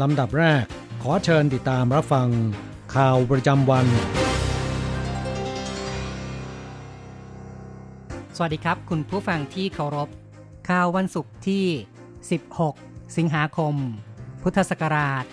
[0.00, 0.64] ลำดับแรก
[1.02, 2.28] ขอเชิญติดตามรับฟัง
[2.94, 3.86] ข่าวประจำวัน
[8.36, 10.08] สวัสดีครับ คุณผู้ฟังที่เคารพ
[10.68, 11.64] ข่าววันศุกร์ที่
[12.40, 13.74] 16 สิงหาคม
[14.42, 15.24] พุทธศักราช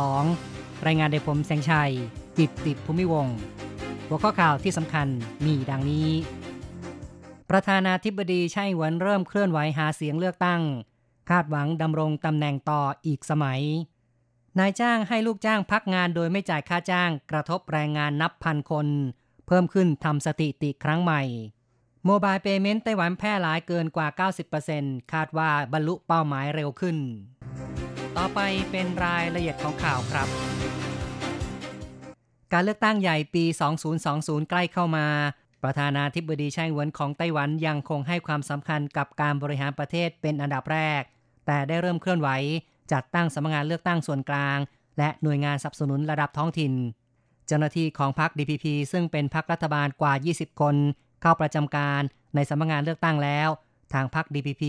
[0.00, 1.92] 2562 รายงานโดยผมแสงชัย
[2.38, 3.26] กิตติภูมิวง
[4.06, 5.06] หัวข้อข่าวที่สำคัญ
[5.44, 6.08] มีดังนี้
[7.50, 10.62] ประธานาธิบดีไช่หวนเริ่มเคลื่อนไหวหาเสียงเลือกตั้ง
[11.30, 13.60] คาดหวังดำรงตำแหน่งต่ออีกสมัย
[14.58, 18.88] นายจ้างให้ลูกจ้างพักงานโดยไม่จ่ายค่าจ้างกระทบแรงงานนับพันคน
[19.46, 21.22] เพิ่มขึ้นทำสถิติครั้งใหม่
[22.06, 24.28] โมบายเปเมนต์ไต้หวันแพร่หลายเกินกว่า
[24.60, 26.96] 90%คาดว่าบรรลุเป้าหมายเร็วขึ้น
[28.16, 30.28] ต่อไปเป็นรายละเอียดของข่าวครับ
[32.52, 33.44] การเลือกตั้งใหญ่ปี
[33.96, 35.06] 2020 ใกล้เข้ามา
[35.62, 41.02] ประธานาธิบดีไช่หวนของไต้หวันยังคงให้ความสำคัญกับการบริหารประเทศเป็นอันดับแรก
[41.46, 42.28] แต่ได้เริ่มเคลื่อนไหว
[42.92, 44.58] จัดตั้งสำนักงานเลือกตั้งส่วนกลาง
[44.98, 46.72] และหน่วยงานสนับสนุนระดับท้องถิ่น
[47.46, 50.76] เจ้าหน้าที่ของพรรค DPP ซึ่งเป็นพรรครัฐบาลกว่า 20 คน
[51.22, 52.02] เข้าประจำการ
[52.34, 53.48] ในสำนักงานเลือกตั้งแล้ว
[53.92, 54.62] ทางพรรค DPP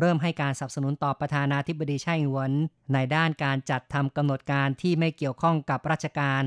[0.00, 2.52] เริ่มให้การสนับสนุนต่อประธานาธิบดีไช่หวน
[2.92, 6.42] ในด้านการจัดทำกำหนดการที่ไม่เกี่ยวข้องกับราชการ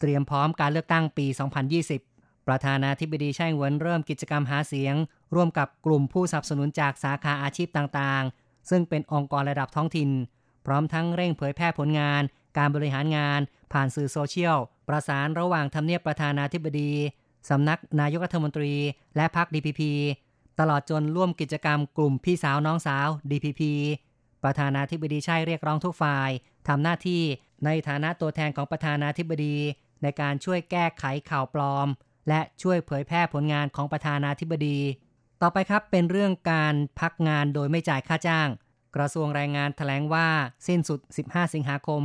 [0.00, 1.26] เตรียมพร้อมการเลือกตั้งปี
[1.70, 2.11] 2020
[2.46, 4.94] ประธานาธิบดีไช่หวนเริ่มกิจกรรมหาเสียง
[5.34, 10.10] ร่วมกับกลุ่มผู้สนับสนุนจากสาขาอาชีพต่างๆ ซึ่งเป็นองค์กรระดับท้องถิ่น
[10.66, 12.22] พร้อมทั้งเร่งเผยแพร่ผลงาน
[12.58, 13.40] การบริหารงาน
[13.72, 14.58] ผ่านสื่อโซเชียล
[14.88, 16.92] ประสานระหว่างทำเนียบประธานาธิบดี
[17.50, 18.72] สำนักนายกรัฐมนตรี
[19.16, 19.82] และพรรค DPP
[20.60, 23.62] ตลอดจนร่วมกิจกรรมกลุ่มพี่สาวน้องสาว DPP
[24.44, 26.30] ประธานาธิบดีใช่เรียกร้องทุกฝ่าย
[26.68, 27.22] ทำหน้าที่
[27.64, 29.56] ในฐานะตัวแทนของประธานาธิบดี
[30.02, 31.88] ในการช่วยแก้ไขข่าวปลอม
[32.28, 34.78] และช่วยเผยแพร่ผลงานของประธานาธิบดี
[35.42, 38.48] ต่อไปครับเป็นเรื่องการพักงานโดยไม่จ่ายค่าจ้าง
[38.96, 40.28] กระทรวงแรงงานแถลงว่า
[40.66, 42.02] สิ้นสุด 15 สิงหาคม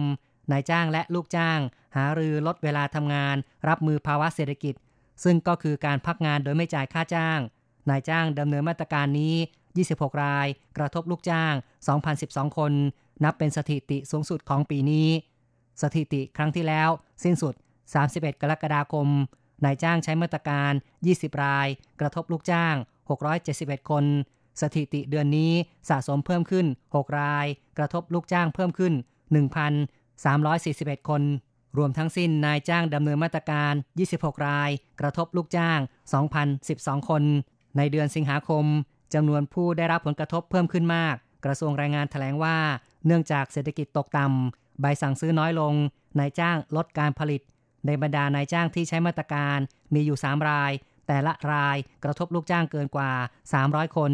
[0.52, 1.60] นายจ้างและลูกจ้าง
[1.96, 3.36] หารือลดเวลาทำงาน
[3.70, 4.76] รับมือภาวะเศรษฐกิจ
[5.24, 7.40] ซึ่งก็คือการพักงานโดยไม่จ่ายค่าจ้าง
[7.90, 9.36] นายจ้างดำเนินมาตรการนี้
[9.78, 10.48] 26 ราย
[10.78, 11.54] กระทบลูกจ้าง
[12.06, 12.74] 2,012 คน
[13.24, 15.08] นับเป็นสถิติสูงสุดของปีนี้
[15.82, 16.90] สถิติครั้งที่แล้ว
[17.24, 17.54] สิ้นสุด
[17.98, 19.08] 31 กรกฎาคม
[19.66, 20.72] นายจ้างใช้มาตรการ
[21.08, 21.68] 20 ราย
[22.00, 22.76] กระทบลูกจ้าง
[23.32, 24.06] 671 คน
[24.62, 25.52] สถิติเดือนนี้
[25.90, 27.46] สะสมเพิ่มขึ้น 6 ราย
[27.78, 28.94] กระทบลูกจ้างเพิ่มขึ้น
[29.80, 31.24] 1,341 คน
[31.78, 33.74] รวมทั้งสิ้นนายจ้างดำเนินมาตรการ
[34.10, 34.70] 26 ราย
[35.02, 35.80] กระทบลูกจ้าง
[36.44, 37.24] 2,012 คน
[37.78, 38.66] ในเดือนสิงหาคม
[39.14, 42.58] จำนวนผู้ได้รับผลกระทบเพิ่มขึ้นมาก กระทรวงแรงงานแถลงว่า
[43.06, 45.74] เนื่องจากเศรษฐกิจตกต่ำใบสั่งซื้อน้อยลง
[46.20, 47.42] นายจ้างลดการผลิต
[47.86, 49.58] ในบรรดานายจ้างที่ใช้มาตรการ
[49.94, 50.72] มีอยู่ 3 ราย
[51.08, 53.12] แต่ละรายกระทบลูกจ้างเกินกว่า
[53.54, 54.12] 300 คน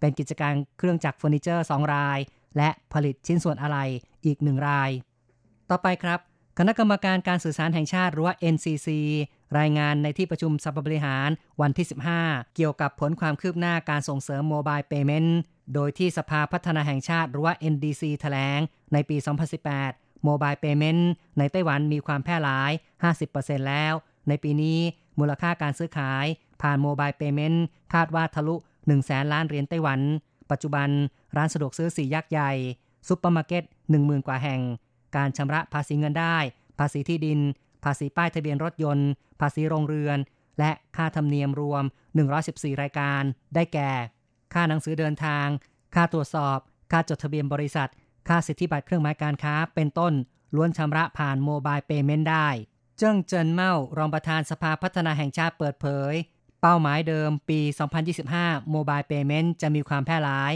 [0.00, 2.18] เป็นกิจการเครื่องจักรเฟอร์นิเจอร์ 2 ราย
[2.56, 3.84] และผลิตชิ้นส่วนอะไหล่
[4.24, 4.90] อีก 1 ราย
[5.70, 6.20] ต่อไปครับ
[6.58, 8.88] คณะกรรมการการสื่อสารแห่งชาติหรือว่า NCC
[9.58, 11.28] รายงานในที่ประชุมสภาบริหาร
[11.60, 11.86] วันที่
[12.18, 15.38] 15 เกี่ยวกับผลความคืบหน้าการส่งเสริม mobile payment
[15.74, 18.60] โดยที่สภาพัฒนาแห่งชาติหรือว่า NDC แถลง
[18.92, 22.70] ในปี 2018 mobile payment ในไต้หวันมีความแพร่หลาย
[23.20, 23.92] 50%แล้ว
[24.28, 24.78] ในปีนี้
[25.18, 26.26] มูลค่าการซื้อขาย
[26.62, 27.64] ผ่าน mobile payment
[27.94, 30.00] คาดว่าทะลุ 1 แสนล้านเหรียญไต้หวัน
[30.50, 30.88] ปัจจุบัน
[31.36, 32.52] ร้านสะดวกซื้อสี่ยักษ์ใหญ่
[33.08, 33.64] ซุปเปอร์มาร์เก็ต
[33.94, 34.60] 10,000 กว่าแห่ง
[35.16, 36.36] การชำระภาษีเงินได้
[36.78, 37.40] ภาษีที่ดิน
[37.84, 39.08] ภาษีป้ายทะเบียนรถยนต์
[39.40, 40.18] ภาษีโรงเรือน
[40.58, 41.84] และค่าธรรมเนียมรวม
[42.32, 43.22] 114 รายการ
[43.54, 43.90] ได้แก่
[44.54, 45.46] ค่าหนังสือเดินทาง
[45.94, 46.58] ค่าตรวจสอบ
[46.92, 47.90] ค่าจดทะเบียนบริษัท
[48.28, 50.12] ค่าสิทธิบัตรเครื่องหมายการค้าเป็นต้น
[50.54, 52.48] ล้วนชำระผ่าน mobile payment ได้
[52.98, 56.14] เจิ้งเจินเม่ารองประธานสภาพัฒนาแห่งชาติเปิดเผย
[56.60, 57.60] เป้าหมายเดิมปี
[58.16, 60.52] 2025 mobile payment จะมีความแพร่หลาย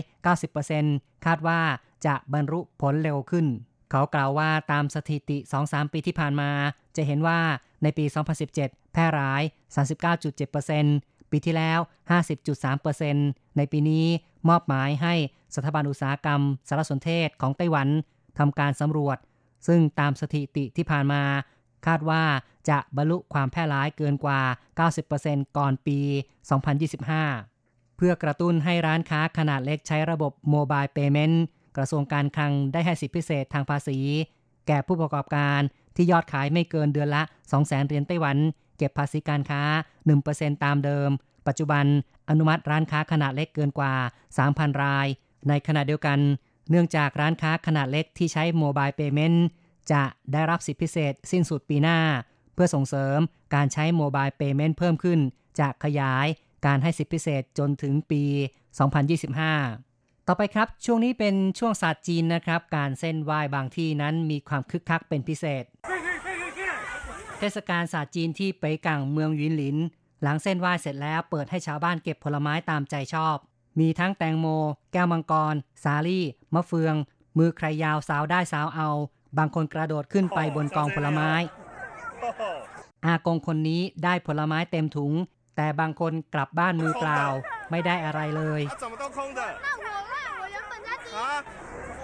[0.60, 1.60] 90%คาดว่า
[2.06, 3.46] จะบรรลุผลเร็วขึ้น
[3.90, 6.50] เขากล่าวว่าตามสถิติ 2-3 ปีที่ผ่านมา
[6.96, 7.40] จะเห็นว่า
[7.82, 8.04] ในปี
[8.48, 8.54] 2017
[8.92, 9.42] แพร่ร้าย
[10.16, 11.78] 39.7% ปีที่แล้ว
[12.48, 14.06] 50.3%ในปีนี้
[14.48, 15.14] มอบหมายให้
[15.54, 17.88] สถาบันอุตสาหกรรม สารสนเทศของไต้หวัน
[18.38, 19.18] ทำการสำรวจ
[19.66, 21.22] ซึ่งตามสถิติที่ผ่านมา
[21.86, 22.22] คาดว่า
[22.68, 24.40] จะบรรลุความแพร่ร้ายเกินกว่า
[24.98, 25.98] 90%ก่อนปี
[27.18, 31.42] 2025 เพื่อกระตุ้นให้ร้านค้าขนาดเล็กใช้ระบบโมบายเปเมนต์
[31.76, 33.98] กระทรวงการคลังได้ให้สิทธิพิเศษทางภาษี
[34.66, 35.60] แก่ผู้ประกอบการ
[35.96, 37.22] ที่ยอดขายไม่เกินเดือนละ
[37.54, 38.36] 200,000เหรียญไต้หวัน
[38.80, 39.62] เก็บภาษีการค้า
[40.14, 41.10] 1%ตามเดิม
[41.46, 41.84] ปัจจุบัน
[42.30, 43.94] อนุมัติร้านค้าขนาดเล็กเกินกว่า
[44.38, 45.06] 3,000 ราย
[45.48, 46.18] ในขณะเดียวกัน
[46.70, 49.44] เนื่องจากร้านค้าขนาดเล็กที่ใช้โมบายเปเมนต์
[49.92, 51.98] จะได้รับสิทธิพิเศษสิ้นสุดปีหน้า
[52.54, 53.18] เพื่อส่งเสริม
[53.54, 55.18] การใช้โมบายเปเมนต์เพิ่มขึ้น
[55.60, 56.26] จะขยาย
[56.66, 58.22] การให้สิทธิพิเศษจนถึงปี
[59.50, 65.64] 2025 ต่อไปครับ ช่วงนี้เป็นช่วงศาสตร์จีนนะครับ การเส้นไหว้บางที่นั้นมีความคึกคักเป็นพิเศษ
[67.40, 69.76] เทศกาลศาสตร์จีนที่ไปกังเมืองยินหลิน
[70.22, 73.36] หลังเส้นไหว้เสร็จแล้วเปิดให้ชาวบ้านเก็บผลไม้ตามใจชอบ
[73.80, 74.46] มีทั้งแตงโม
[74.92, 75.54] แก้วมังกร
[75.84, 76.94] สาลี่ มะเฟือง
[77.38, 78.88] มือใครยาวสาวได้สาวเอา
[79.38, 81.30] บางคนกระโดดขึ้นไปบนกองผลไม้
[83.04, 85.12] อากงคนนี้ได้ผลไม้เต็มถุง
[85.56, 87.22] แต่บางคนกลับบ้านมือเปล่า
[87.70, 88.60] ไม่ได้อะไรเลย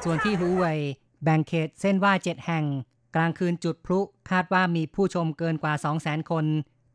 [0.04, 0.80] ส่วนที่ฮูเว่ย
[1.22, 2.64] แบ่งเขตเส้นว่าเจ็ดแห่ง
[3.16, 6.44] กลางคืนจุดพลุคาดว่ามีผู้ชมเกินกว่า 2 0 0 0 0 0 คน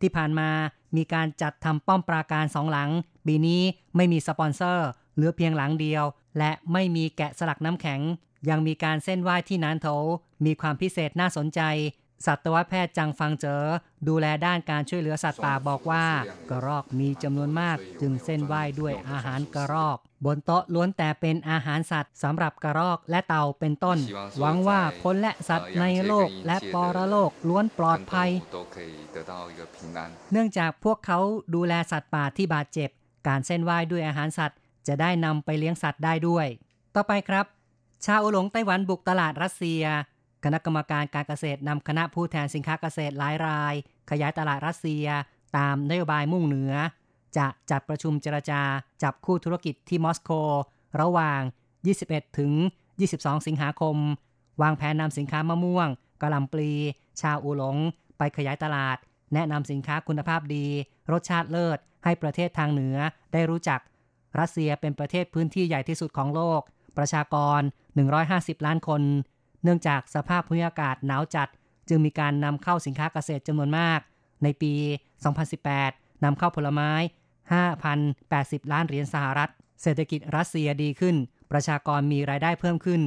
[0.01, 0.49] ที่ผ่านมา
[0.95, 2.89] มีการจัดทำป้อมปราการสองหลัง
[3.27, 3.61] ปีนี้
[3.95, 6.03] ไม่มีสปอนเซอร์ เหลือเพียงหลังเดียว
[6.37, 8.01] และไม่มีแกะสลักน้ำแข็ง
[8.49, 9.87] ยังมีการเส้นไหว้ที่นานโถ
[10.45, 11.61] มีความพิเศษน่าสนใจ
[12.25, 13.63] สัตวแพทย์จังฟังเจอ
[14.07, 16.05] ดูแลด้านการช่วยเหลือสัตว์ป่าบอกว่า
[16.49, 23.97] กระรอกมีจำนวนมาก จึงเส้นไหว้ด้วยอาหารกระรอก บนโต๊ะล้วนแต่เป็นอาหารสัตว์สำหรับกระรอกและเต่าเป็นต้น
[24.39, 28.29] หวังว่าคนและสัตว์ในโลกและปรโลกล้วนปลอดภัย
[30.31, 31.19] เนื่องจากพวกเขา
[31.55, 32.89] ดูแลสัตว์ป่าที่บาดเจ็บ
[33.27, 34.57] การเส้นไหว้ด้วยอาหารสัตว์
[34.87, 36.47] จะได้นำไปเลี้ยงสัตว์ได้ด้วย
[36.95, 37.45] ต่อไปครับ
[38.05, 39.83] ชาวหลงไต้หวันบุกตลาดรัสเซีย
[40.43, 43.73] คณะกรรมการการเกษตรนำคณะผู้แทนสินค้าเกษตรหลายราย
[44.11, 45.05] ขยายตลาดรัสเซีย
[45.57, 46.73] ตามนโยบายมุ่งเหนือ
[47.37, 48.61] จะจัดประชุมเจรจา
[49.03, 50.31] จับคู่ธุรกิจที่มอสโก
[51.01, 51.41] ระหว่าง
[51.89, 52.51] 21 ถึง
[52.99, 53.97] 22 สิงหาคม
[54.61, 55.87] วางแผนนำสินค้ามะม่วง
[56.21, 56.71] กะหล่ำปลี
[57.21, 57.77] ชาอูหลง
[58.17, 58.97] ไปขยายตลาด
[59.33, 60.65] แนะนำสินค้าคุณภาพดี
[61.11, 62.97] รสชาติเลิศ ให้ประเทศทางเหนือ
[63.33, 63.79] ได้รู้จัก
[64.39, 66.61] รัสเซียเป็นประเทศพื้นที่ใหญ่ที่สุดของโลก
[66.97, 67.61] ประชากร
[68.13, 69.01] 150 ล้านคน
[69.63, 71.49] เนื่องจากสภาพภูมิอากาศหนาวจัด
[71.89, 73.99] จึงมีการนำเข้าสินค้าเกษตรจำนวนมาก
[74.43, 74.73] ในปี
[75.49, 76.91] 2018นำเข้าผลไม้
[77.61, 81.15] 5,080 ล้านเหรียญสหรัฐ เศรษฐกิจรัสเซียดีขึ้น
[81.51, 83.01] ประชากรมีรายได้เพิ่มขึ้น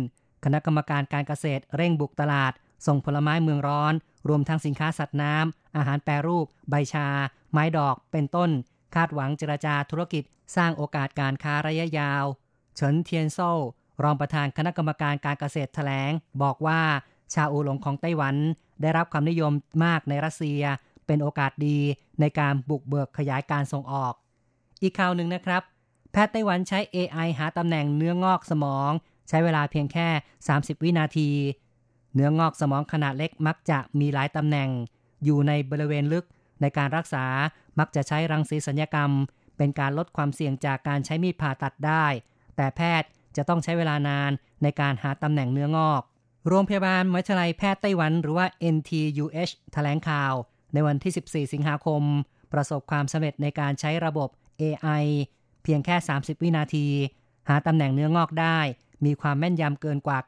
[0.45, 2.53] คณะกรรมการการเกษตรเร่งบุกตลาด
[2.87, 3.95] ส่งผลไม้เมืองร้อน
[4.29, 7.09] รวมทั้งสินค้าสัตว์น้ำอาหารแปรรูป ใบชา
[7.53, 8.51] ไม้ดอก เป็นต้น
[8.95, 10.25] คาดหวังเจรจาธุรกิจ
[10.57, 12.25] สร้างโอกาสการค้าระยะยาว
[12.77, 13.53] เฉินเทียนโซ่
[14.03, 16.11] รองประธานคณะกรรมการการเกษตรแถลง
[16.43, 16.81] บอกว่า
[17.35, 18.37] ชาอูหลงของไต้หวัน
[18.83, 19.53] ได้รับความนิยม
[19.85, 20.63] มากในรัสเซีย
[21.07, 21.79] เป็นโอกาสดี
[22.21, 24.15] ในการบุกเบิกขยายการส่งออก
[24.83, 25.63] อีกข่าวหนึ่งนะครับ
[26.13, 28.91] แพทย์ไต้หวันใช้ AI หาตำแหน่งเนื้องอกสมอง
[29.29, 30.09] ใช้เวลาเพียงแค่
[30.47, 31.31] 30 วินาที
[32.15, 34.71] เนื้องอกสมองขนาดเล็กมักจะมีหลายตำแหน่ง
[35.25, 36.27] อยู่ในบริเวณลึก
[36.61, 37.25] ในการรักษา
[37.79, 39.11] มักจะใช้รังสีสัญญกรรม
[39.57, 42.07] เป็นการลดความเสี่ยงจากการใช้มีดผ่าตัดได้
[42.57, 44.31] แต่แพทย์ จะต้องใช้เวลานาน
[44.63, 46.03] ในการหาตำแหน่งเนื้องอก
[46.49, 50.33] โรงพยาบาลมหาวิทยาลัยแพทย์ไต้หวัน หรือว่า NTUH แถลงข่าว
[50.75, 52.03] ในวันที่ 14 สิงหาคม
[52.53, 54.29] ประสบความสำเร็จในการใช้ระบบ
[54.63, 55.05] AI
[55.63, 56.87] เพียงแค่ 30 วินาที
[57.49, 58.59] หาตำแหน่งเนื้องอกได้
[59.05, 60.19] มีความแม่นยำเกินกว่า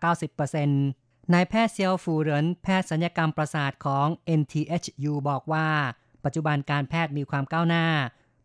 [0.57, 4.07] 90%นายแพทย์เซียวฟูเหรินแพทย์สัญญกรรมประสาทของ
[4.41, 5.69] NTHU บอกว่า
[6.25, 7.87] ปัจจุบันการแพทย์มีความก้าวหน้า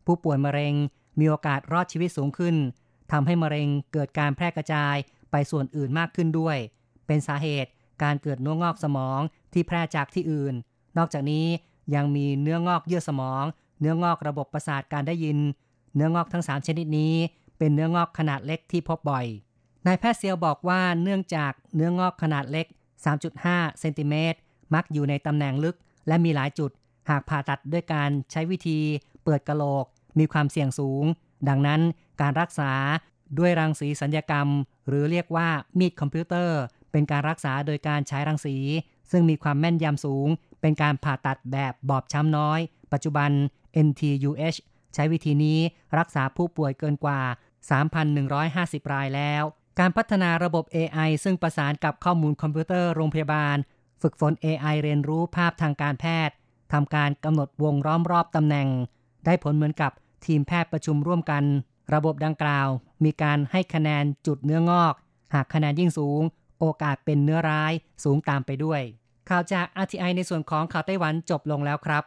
[0.06, 0.76] ผู้ป่วยมะเร็ง
[1.20, 2.56] มีโอกาสรอดชีวิตสูงขึ้น
[3.12, 4.96] ทำให้มะเร็งเกิดการแพร่กระจาย
[5.32, 6.58] ไปส่วนอื่นมากขึ้นด้วย
[7.08, 7.72] เป็นสาเหตุ
[8.04, 9.20] การเกิดเนื้องอกสมอง
[9.54, 10.54] ที่แพร่จากที่อื่น
[10.98, 11.46] นอกจากนี้
[11.96, 13.44] ยังมีเนื้องอกเยื่อสมอง
[13.80, 15.38] เนื้องอกระบบประสาทการได้ยิน
[15.96, 17.14] เนื้องอกทั้ง 3 ชนิดนี้
[17.58, 19.26] เป็นเนื้องอกขนาดเล็กที่พบบ่อย
[19.88, 22.68] นายแพทย์เซียวบอกว่าเนื่องจากเนื้องอกขนาดเล็ก
[23.24, 24.38] 3.5 เซนติเมตร
[24.74, 25.76] มักอยู่ในตำแหน่งลึก
[26.08, 26.72] และมีหลายจุด
[27.10, 28.80] หากผ่าตัดด้วยการใช้วิธี
[29.24, 29.86] เปิดกะโหลก
[30.20, 31.06] มีความเสี่ยงสูง
[31.48, 31.82] ดังนั้น
[32.22, 32.72] การรักษา
[33.40, 34.48] ด้วยรังสีสัญญกรรม
[34.88, 35.48] หรือเรียกว่า
[35.80, 36.60] มีดคอมพิวเตอร์
[36.92, 38.58] เป็นการรักษาโดยการใช้รังสี
[39.12, 40.28] ซึ่งมีความแม่นยำสูง
[40.62, 42.60] เป็นการผ่าตัดแบบบอบช้ำน้อย
[42.94, 43.32] ปัจจุบัน
[43.88, 44.58] NTUH
[44.94, 45.60] ใช้วิธีนี้
[46.00, 47.22] รักษาผู้ป่วยเกินกว่า
[48.08, 49.44] 3,150 รายแล้ว
[49.80, 53.58] การพัฒนาระบบ AI ซึ่งประสานกับข้อมูลคอมพิวเตอร์โรงพยาบาล
[54.02, 56.36] ฝึกฝน AI เรียนรู้ภาพทางการแพทย์
[56.74, 58.68] ทำการกำหนดวงล้อมรอบตำแหน่ง
[59.26, 59.92] ได้ผลเหมือนกับ
[60.26, 61.44] ทีมแพทย์ประชุมร่วมกัน
[61.94, 62.68] ระบบดังกล่าว
[63.04, 64.94] มีการให้คะแนนจุดเนื้องอก
[65.34, 66.22] หากคะแนนยิ่งสูง
[66.60, 67.74] โอกาสเป็นเนื้อร้าย
[68.04, 68.82] สูงตามไปด้วย
[69.30, 72.04] ข่าวจาก RTI ในส่วนของข่าวไต้หวันจบลงแล้วครับ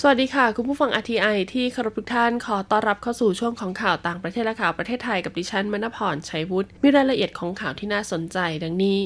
[0.00, 8.98] สวัสดีค่ะ คุณผู้ฟัง RTI ที่เคารพทุกท่านขอต้อนรับเข้าสู่ช่วงของข่าวต่างประเทศและข่าวประเทศไทยกับดิฉันมณพรชัยวุฒิมีรายละเอียดของข่าวที่น่าสนใจดังนี้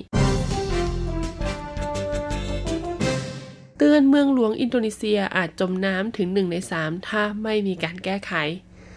[3.81, 8.33] เตือนเมืองหลวงอินโดนีเซียอาจจมน้ำถึง1ใน3ถ้าไม่มีการแก้ไข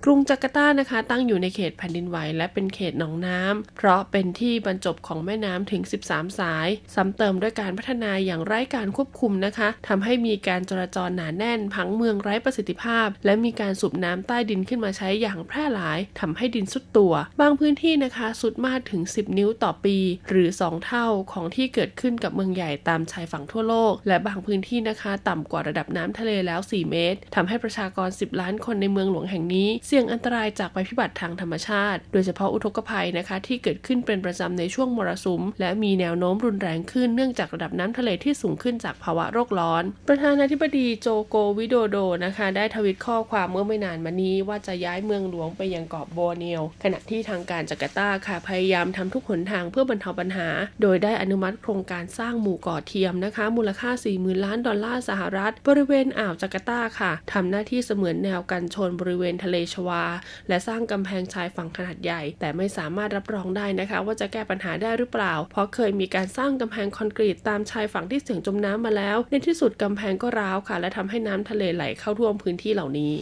[0.05, 19.97] กรุงจาการ์ตานะคะ ตั้งอยู่ในเขตแผ่นดินไหวและเป็นเขตหนองน้ำเพราะเป็นที่บรรจบของแม่น้ำถึง 13 สายซ้ำเติมด้วยการพัฒนาอย่างไร้การควบคุมนะคะทำให้มีการจราจรหนาแน่น พังเมืองไร้ประสิทธิภาพ และมีการสูบน้ำใต้ดินขึ้นมาใช้อย่างแพร่หลายทำให้ดินสุดตัว บางพื้นที่นะคะสุดมากถึง 10 นิ้วต่อปี
[20.29, 50.47] หรือ 2 เท่าของที่เกิดขึ้นกับเมืองใหญ่ตามชายฝั่งทั่วโลก และบางพื้นที่นะคะ ต่ำกว่าระดับน้ำทะเลแล้ว 4 เมตรทำให้ประชากร 10 ล้านคนในเมืองหลวงแห่งนี้สี่ยงอันตรายจากภัยพิบัติทางธรรมชาติ โดยเฉพาะอุทกภัยนะคะที่เกิดขึ้นเป็นประจำในช่วงมรสุม และมีแนวโน้มรุนแรงขึ้นเนื่องจากระดับน้ำทะเลที่สูงขึ้นจากภาวะโรคร้อน ประธานาธิบดีโจโกวิโดโดนะคะ ได้ทวิตข้อความเมื่อไม่นานมานี้ว่าจะย้ายเมืองหลวงไปยังเกาะโบเนียว ขณะที่ทางการจาการ์ตาค่ะพยายามทำทุกหนทางเพื่อบรรเทาปัญหา
[50.81, 60.03] โดยได้อนุมัติโครงการสร้างหมู่เกาะเทียมนะคะ มูลค่า 40,000 ล้านดอลลาร์สหรัฐ บริเวณอ่าวจาการ์ตาค่ะทำหน้าที่เสมือนแนวกันชนบริเวณทะเลชวา
[60.47, 73.13] และสร้างกำแพงชายฝั่งขนาดใหญ่ แต่ไม่สามารถรับรองได้นะคะ ว่าจะแก้ปัญหาได้หรือเปล่า เพราะเคยมีการสร้างกำแพงคอนกรีตตามชายฝั่งที่เสี่ยงจมน้ำมาแล้ว ในที่สุดกำแพงก็ร้าวค่ะ และทำให้น้ำทะเลไหลเข้าท่วมพื้นที่เหล่านี้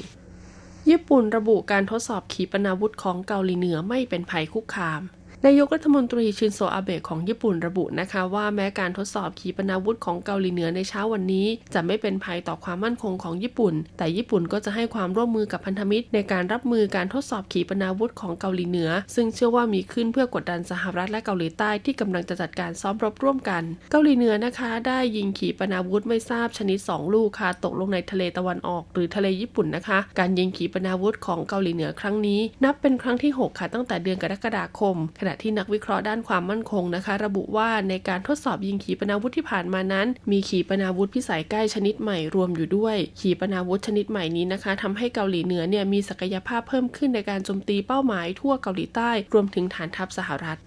[0.89, 5.01] ญี่ปุ่นระบุการทดสอบขีปนาวุธของเกาหลีเหนือไม่เป็นภัยคุกคาม
[5.45, 40.07] นายกรัฐมนตรีชินโซอาเบะของญี่ปุ่นระบุนะคะว่าแม้การทดสอบขีปนาวุธของเกาหลีเหนือในเช้าวันนี้ จะไม่เป็นภัยต่อความมั่นคงของญี่ปุ่น แต่ญี่ปุ่นก็จะให้ความร่วมมือกับพันธมิตร ในการรับมือการทดสอบขีปนาวุธของเกาหลีเหนือ ซึ่งเชื่อว่ามีขึ้นเพื่อกดดันสหรัฐและเกาหลีใต้ที่กำลังจะจัดการซ้อมรบร่วมกัน เกาหลีเหนือนะคะ ได้ยิงขีปนาวุธไม่ทราบชนิด 2 ลูกค่ะตกลงในทะเลตะวันออก หรือทะเลญี่ปุ่นนะคะ การยิงขีปนาวุธของเกาหลีเหนือครั้งนี้ นับเป็นครั้งที่ 6 ค่ะตั้งแต่เดือนกรกฎาคมขณะที่นักวิเคราะห์ด้านความมั่นคงนะคะ ระบุว่าในการทดสอบยิงขีปนาวุธที่ผ่านมานั้น
[40.31, 50.59] มีขีปนาวุธพิสัยใกล้ชนิดใหม่รวมอยู่ด้วย ขีปนาวุธชนิดใหม่นี้นะคะทำให้เกาหลีเหนือเนี่ยมีศักยภาพเพิ่มขึ้นในการโจมตีเป้าหมายทั่วเกาหลีใต้ รวมถึงฐานทัพสหรัฐ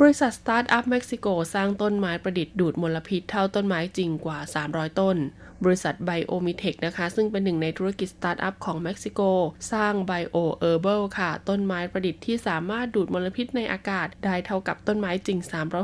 [0.00, 4.38] บริษัทสตาร์ทอัพเม็กซิโกสร้างต้นไม้ประดิษฐ์ดูดมลพิษเท่าต้นไม้จริงกว่า
[4.68, 5.16] 300 ต้น
[5.64, 9.20] บริษัท BiomiTech นะคะ ซึ่งเป็นหนึ่งในธุรกิจสตาร์ทอัพของเม็กซิโก
[9.72, 15.38] สร้าง BioUrban ค่ะ ต้นไม้ประดิษฐ์ที่สามารถดูดมลพิษในอากาศ ได้เท่ากับต้นไม้จริง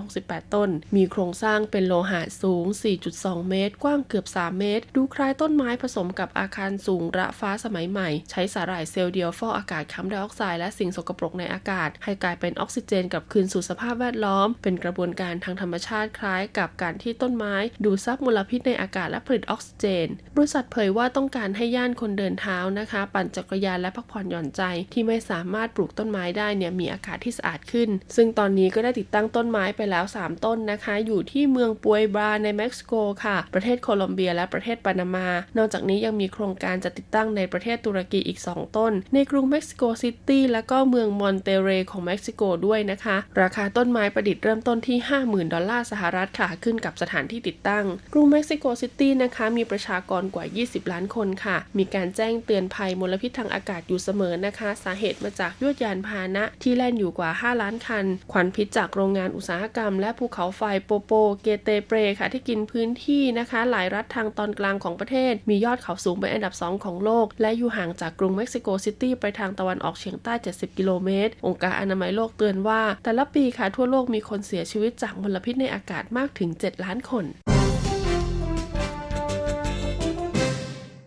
[0.04, 2.64] 368 ต้น มีโครงสร้างเป็นโลหะสูง
[3.08, 20.08] 4.2 เมตร กว้างเกือบ 3 เมตร ดูคล้ายต้นไม้ผสมกับอาคารสูงระฟ้าสมัยใหม่ ใช้สาหร่ายเซลล์เดียวฟอกอากาศคาร์บอนไดออกไซด์และสิ่งสกปรกในอากาศ ให้กลายเป็นออกซิเจนกลับคืนสู่สภาพแวดล้อม เป็นกระบวนการทางธรรมชาติคล้ายกับการที่ต้นไม้ ดูดซับมลพิษในอากาศและผลิตออกซิเจน
[20.38, 32.92] บริษัทเผยว่าต้องการให้ย่านคนเดินเท้านะคะ ปั่นจักรยานและพักผ่อนหย่อนใจ ที่ไม่สามารถปลูกต้นไม้ได้เนี่ยมีอากาศที่สะอาดขึ้น ซึ่งตอนนี้ก็ได้ติดตั้งต้นไม้ไปแล้ว 3 ต้นนะคะ อยู่ที่เมืองปวยบลาในเม็กซิโก
[33.24, 35.28] ค่ะ ประเทศโคลอมเบียและประเทศปานามา
[35.58, 62.28] นอกจากนี้ยังมีโครงการจะติดตั้งในประเทศตุรกีอีก 2 ต้น ในกรุงเม็กซิโกซิตี้และก็เมืองมอนเตเรของเม็กซิโกด้วยนะคะ ราคาต้นไม้ประดิษฐ์เริ่มต้นที่ 50,000 ดอลลาร์สหรัฐค่ะขึ้นกับสถานที่ติดตั้ง กรุงเม็กซิโกซิตี้นะคะมีประชากรกว่า 20 ล้านคนค่ะ มีการแจ้งเตือนภัยมลพิษทางอากาศอยู่เสมอนะคะ สาเหตุมาจากยวดยานพาหนะที่แล่นอยู่กว่า 5 ล้านคัน ควันพิษจากโรงงานอุตสาหกรรม และภูเขาไฟโปโปกาเตเปตล์ค่ะ
[62.32, 77.26] ที่กินพื้นที่นะคะ หลายรัฐทางตอนกลางของประเทศ มียอดเขาสูงเป็นอันดับ 2 ของโลก และอยู่ห่างจากกรุงเม็กซิโกซิตี้ไปทางตะวันออกเฉียงใต้ 70 กิโลเมตร องค์การอนามัยโลกเตือนว่า แต่ละปีค่ะทั่วโลกมีคนเสียชีวิตจากมลพิษในอากาศมากถึง 7 ล้านคน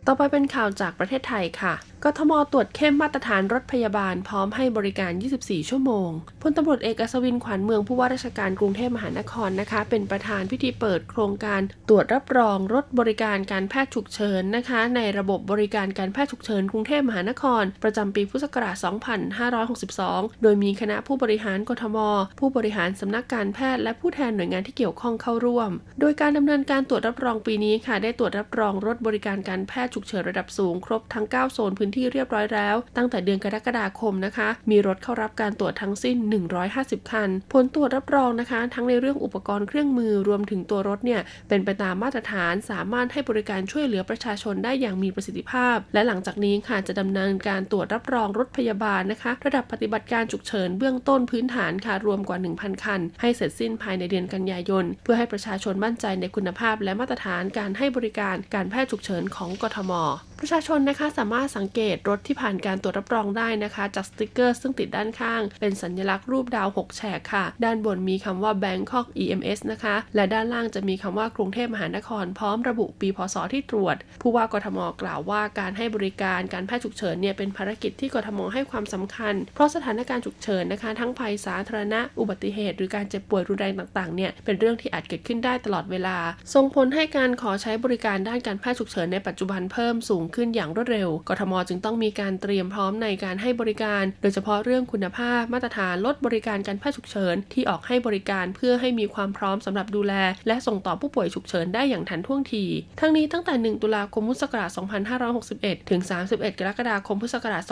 [0.07, 1.73] ต่อไปเป็นข่าวจากประเทศไทยค่ะ
[2.07, 6.09] กทมตรวจเข้มมาตรฐานรถพยาบาลพร้อมให้บริการ 24 ชั่วโมง
[6.41, 18.75] พลตำรวจเอกอัศวินขวัญเมืองผู้ว่าราชการกรุงเทพมหานครนะคะ เป็นประธานพิธีเปิดโครงการตรวจรับรองรถบริการการแพทย์ฉุกเฉินนะคะ ในระบบบริการการแพทย์ฉุกเฉินกรุงเทพมหานคร ประจำปีพุทธศักราช
[19.59, 21.97] 2562 โดยมีคณะผู้บริหารกทม
[22.39, 25.69] ผู้บริหารสำนักการแพทย์และผู้แทนหน่วยงานที่เกี่ยวข้องเข้าร่วม
[25.99, 36.17] โดยการดำเนินการตรวจรับรองปีนี้ค่ะ ได้ตรวจรับรองรถบริการการแพทย์ฉุกเฉินระดับสูงครบทั้ง 9 โซนพื้นที่เรียบร้อยแล้ว ตั้งแต่เดือนกรกฎาคมนะคะ มีรถเข้ารับการตรวจทั้งสิ้น
[36.63, 59.91] 150 คัน ผลตรวจรับรองนะคะ ทั้งในเรื่องอุปกรณ์เครื่องมือรวมถึงตัวรถเนี่ยเป็นไปตามมาตรฐานสามารถให้บริการช่วยเหลือประชาชนได้อย่างมีประสิทธิภาพ และหลังจากนี้ค่ะจะดำเนินการตรวจรับรองรถพยาบาลนะคะ ระดับปฏิบัติการฉุกเฉินเบื้องต้นพื้นฐานค่ะรวมกว่า 1,000 คัน ให้เสร็จสิ้นภายในเดือนกันยายน เพื่อให้ประชาชนมั่นใจในคุณภาพ และมาตรฐานการให้บริการการแพทย์ฉุกเฉินของกทม
[60.39, 86.17] ประชาชนนะคะสามารถสังเกตรถที่ผ่านการตรวจรับรองได้นะคะ จากสติกเกอร์ซึ่งติดด้านข้าง เป็นสัญลักษณ์รูปดาว 6 แฉกค่ะ ด้านบนมีคำว่า Bangkok EMS นะคะ และด้านล่างจะมีคำว่ากรุงเทพมหานคร พร้อมระบุปีพศที่ตรวจ ผู้ว่ากทมกล่าวว่าการให้บริการการแพทย์ฉุกเฉินเนี่ยเป็นภารกิจที่กทมให้ความสำคัญ เพราะสถานการณ์ฉุกเฉินนะคะ ทั้งภัยสาธารณะอุบัติเหตุ หรือการเจ็บป่วยรุนแรงต่างๆเนี่ยเป็นเรื่องที่อาจเกิดขึ้นได้ตลอดเวลา
[86.53, 100.13] ส่งผลให้การขอใช้บริการด้านการแพทย์ฉุกเฉินในปัจจุบันเพิ่มสูงขึ้นอย่างรวดเร็ว กทมจึงต้องมีการเตรียมพร้อมในการให้บริการ โดยเฉพาะเรื่องคุณภาพมาตรฐานลดบริการการแพทย์ฉุกเฉินที่ออกให้บริการเพื่อให้มีความพร้อมสำหรับดูแล
[100.47, 102.65] และส่งต่อผู้ป่วยฉุกเฉินได้อย่างทันท่วงที
[102.99, 104.69] ทั้งนี้ตั้งแต่ 1 ตุลาคมพุทธศักราช
[105.35, 107.63] 2561 ถึง 31 กรกฎาคมพุทธศักราช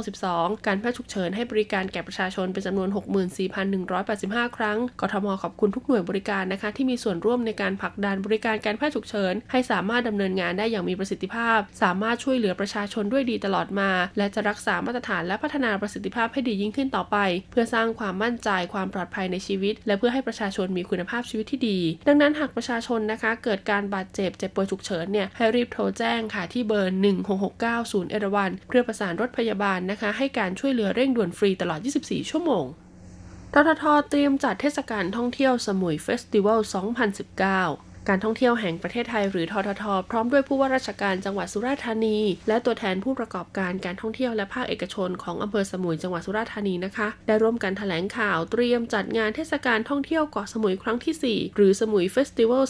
[0.00, 2.88] 2562 การแพทย์ฉุกเฉินให้บริการแก่ประชาชนเป็นจำนวน
[3.52, 17.16] 64,185 ครั้ง กทมขอบคุณทุกหน่วยบริการนะคะที่มีส่วนร่วมในการผลักดันบริการการแพทย์ฉุกเฉินให้สามารถดำเนินงานได้อย่างมีประสิทธิภาพสามารถช่วยเหลือประชาชนด้วยดีตลอดมา และจะรักษามาตรฐานและพัฒนาประสิทธิภาพให้ดียิ่งขึ้นต่อไป
[17.50, 21.78] เพื่อสร้างความมั่นใจความปลอดภัยในชีวิต และเพื่อให้ประชาชนมีคุณภาพชีวิตที่ดี
[22.08, 26.96] ดังนั้นหากประชาชนนะคะ เกิดการบาดเจ็บเจ็บป่วยฉุกเฉินเนี่ยให้รีบโทรแจ้งค่ะที่เบอร์
[27.42, 32.66] 1669ศูนย์เอราวัณเพื่อประสานรถพยาบาลนะคะ ให้การช่วยเหลือเร่งด่วนฟรีตลอด 24 ชั่วโมง
[33.54, 36.60] ทททเตรียมจัดเทศกาลท่องเที่ยวสมุย Festival
[37.24, 52.62] 2019 การท่องเที่ยวแห่งประเทศไทยหรือททท พร้อมด้วยผู้ว่าราชการจังหวัดสุราษฎร์ธานี และตัวแทนผู้ประกอบการการท่องเที่ยวและภาคเอกชนของอำเภอสมุยจังหวัดสุราษฎร์ธานีนะคะ ได้ร่วมกันแถลงข่าวเตรียมจัดงานเทศกาลท่องเที่ยวเกาะสมุยครั้งที่ 4 หรือสมุย Festival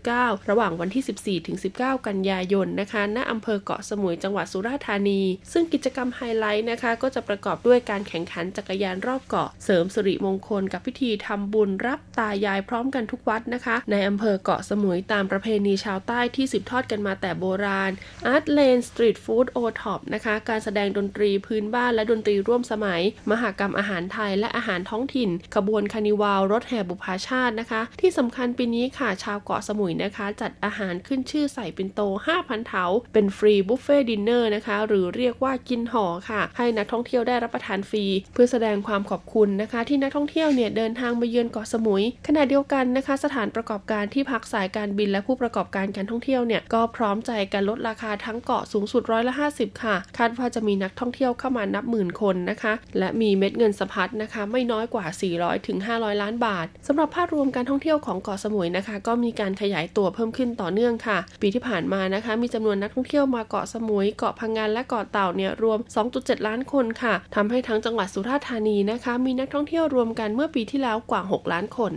[0.00, 17.92] 2019 ระหว่างวันที่ 14 ถึง 19 กันยายนนะคะ ณอำเภอเกาะสมุยจังหวัดสุราษฎร์ธานี ซึ่งกิจกรรมไฮไลท์นะคะ ก็จะประกอบด้วยการแข่งขันจักรยานรอบเกาะ เสริมสิริมงคลกับพิธีทำบุญรับตายายพร้อมกันทุกวัดนะคะ ในอำเภอเกาะสมุยมุยตามประเพณีชาวใต้ที่สืบทอดกันมาแต่โบราณ
[18.34, 32.00] Art Lane Street Food OTOP นะคะ การแสดงดนตรีพื้นบ้านและดนตรีร่วมสมัย มหกรรมอาหารไทยและอาหารท้องถิ่น ขบวน carnival รถแห่บุปผาชาตินะคะ ที่สำคัญปีนี้ค่ะชาวเกาะสมุยนะคะ จัดอาหารขึ้นชื่อใส่ปิ่นโต
[32.34, 49.96] 5,000 เถา เป็น free buffet dinner นะคะ หรือเรียกว่ากินห่อค่ะ ให้นักท่องเที่ยวได้รับประทานฟรี เพื่อแสดงความขอบคุณนะคะ ที่นักท่องเที่ยวเนี่ยเดินทางมาเยือนเกาะสมุย ขณะเดียวกันนะคะ สถานประกอบการที่พักสายการบินและผู้ประกอบการการท่องเที่ยวเนี่ยก็พร้อมใจกันลดราคาทั้งเกาะสูงสุดร้อยละ 50 ค่ะ
[50.18, 55.06] คาดว่าจะมีนักท่องเที่ยวเข้ามานับหมื่นคนนะคะ และมีเม็ดเงินสะพัดนะคะ ไม่น้อยกว่า
[55.36, 65.78] 400ถึง500 ล้านบาทสำหรับภาพรวมการท่องเที่ยวของเกาะสมุยนะคะ ก็มีการขยายตัวเพิ่มขึ้นต่อเนื่องค่ะ ปีที่ผ่านมานะคะ มีจำนวนนักท่องเที่ยวมาเกาะสมุย เกาะพะงันและเกาะเต่าเนี่ยรวม
[66.12, 71.94] 2.7 ล้านคนค่ะทำให้ทั้งจังหวัดสุราษฎร์ธานีนะคะ มีนักท่องเที่ยวรวมกันเมื่อปีที่แล้วกว่า 6 ล้านคน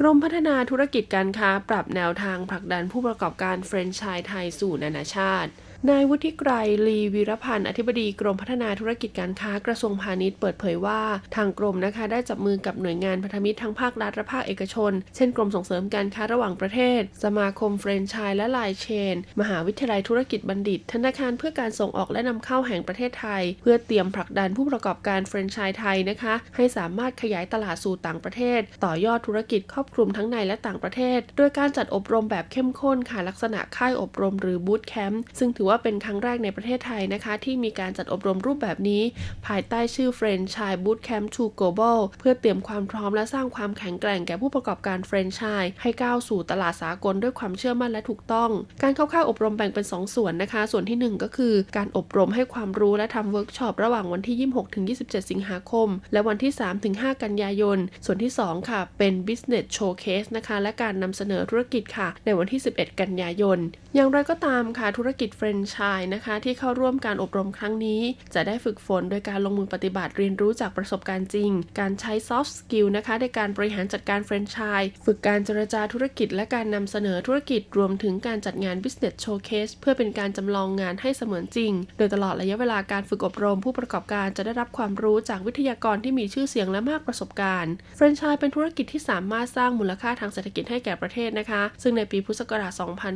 [0.00, 5.50] กรมพัฒนาธุรกิจการค้าปรับแนวทางผลักดันผู้ประกอบการแฟรนไชส์ไทยสู่นานาชาติ
[5.90, 6.50] นายวุฒิไกร
[6.86, 11.00] ลีวีรพันธ์อธิบดีกรมพัฒนาธุรกิจการค้ากระทรวงพาณิชย์เปิดเผยว่า
[11.36, 39.02] ทางกรมนะคะได้จับมือกับหน่วยงานพันธมิตรทั้งภาครัฐและภาคเอกชน เช่นกรมส่งเสริมการค้าระหว่างประเทศ สมาคมแฟรนไชส์และไลน์เชน มหาวิทยาลัยธุรกิจบัณฑิต ธนาคารเพื่อการส่งออกและนำเข้าแห่งประเทศไทย เพื่อเตรียมผลักดันผู้ประกอบการแฟรนไชส์ไทยนะคะ ให้สามารถขยายตลาดสู่ต่างประเทศ ต่อยอดธุรกิจครอบคลุมทั้งในและต่างประเทศ โดยการจัดอบรมแบบเข้มข้นค่ะลักษณะค่ายอบรมหรือบูตแคมป์ซึ่งถือว่าเป็นครั้งแรกในประเทศไทยนะคะ ที่มีการจัดอบรมรูปแบบนี้
[39.46, 48.50] ภายใต้ชื่อ f r a n c h i s e Boot Camp to Global เพื่อเตรียมความพร้อมและสร้างความแข็งแกร่งแก่ผู้ประกอบการแฟรนไชส์ให้ก้าวสู่ตลาดสากลด้วยความเชื่อมั่นและถูกต้อง
[48.82, 57.22] การเข้าค่ายอบรมแบ่งเป็น 2 ส่วนนะคะ ส่วนที่ 1 ก็คือ การอบรมให้ความรู้และทำเวิร์กช็อประหว่างวันที่ 26 ถึง 27 สิงหาคม และวันที่ 3 ถึง 5
[57.22, 63.58] กันยายน ส่วนที่ 2 ค่ะ เป็น Business Showcase นะคะ และการนำเสนอธุรกิจค่ะ ในวันที่ 11 กันยายน
[63.94, 68.02] อย่างไรก็ตามค่ะ ธุรกิจแฟรนไชส์นะคะที่เข้าร่วมการอบรมครั้งนี้
[68.34, 92.72] จะได้ฝึกฝนโดยการลงมือปฏิบัติเรียนรู้จากประสบการณ์จริง การใช้ soft skill นะคะในการบริหารจัดการแฟรนไชส์ฝึกการเจรจาธุรกิจ และการนำเสนอธุรกิจรวมถึงการจัดงาน business showcase เพื่อเป็นการจำลองงานให้เสมือนจริง โดยตลอดระยะเวลาการฝึกอบรมผู้ประกอบการจะได้รับความรู้จากวิทยากรที่มีชื่อเสียงและมากประสบการณ์แฟรนไชส์เป็นธุรกิจที่สามารถสร้างมูลค่าทางเศรษฐกิจให้แก่ประเทศนะคะ ซึ่งในปีพุทธศักราช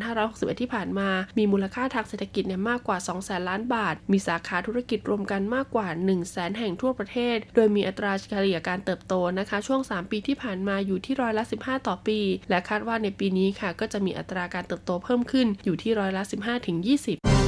[0.09, 12.21] 2561 ที่ผ่านมา มีมูลค่าทางเศรษฐกิจเนี่ยมากกว่า2แสนล้านบาท มีสาขาธุรกิจรวมกันมากกว่า 1 0 0 0 0แแห่งทั่วประเทศ โดยมีอัตราเฉลี่ยการเติบโตนะคะ ช่วง 3 ปีที่ผ่านมาอยู่ที่ร้อยละ 15 ต่อปี
[12.51, 17.48] และคาดว่าในปีนี้ค่ะ ก็จะมีอัตราการเติบโตเพิ่มขึ้นอยู่ที่ร้อยละ 15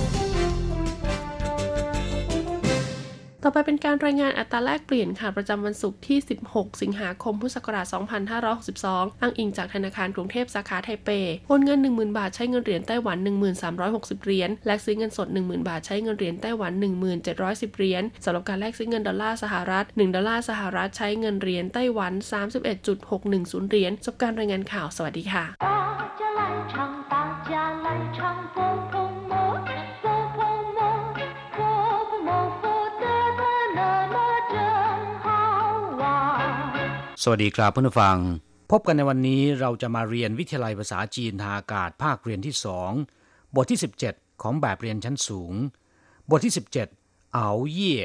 [3.45, 7.87] ต่อไปเป็นการรายงานอัตราแลกเปลี่ยนค่ะประจำวันศุกร์ที่ 16 สิงหาคม พุทธศักราช
[8.53, 11.11] 2562 อ้างอิงจากธนาคารกรุงเทพสาขาไทเป
[11.49, 13.19] โอนเงิน 10,000 บาทใช้เงินเหรียญไต้หวัน
[13.71, 16.73] 1360 เหรียญ แลกซื้อเงินสด 10,000 บาทใช้เงินเหรียญไต้หวัน
[17.25, 22.13] 1710 เหรียญสำหรับการแลกซื้อเงินดอลลาร์สหรัฐ 1 ดอลลาร์สหรัฐใช้เงินเหรียญไต้หวัน
[22.91, 25.45] 31.610 เหรียญจบการรายงานข่าว สวัสดีค่ะ
[37.25, 38.19] สวัสดีครับเพื่อนฟัง
[38.71, 42.91] พบกันในวันนี้เราจะมาเรียนวิทยาลัยภาษาจีนทางอากาศภาคเรียนที่สอง
[43.55, 43.81] บทที่
[44.11, 45.53] 17 ของแบบเรียนชั้นสูง
[46.31, 46.55] บทที่
[46.93, 47.97] 17 เอาเย่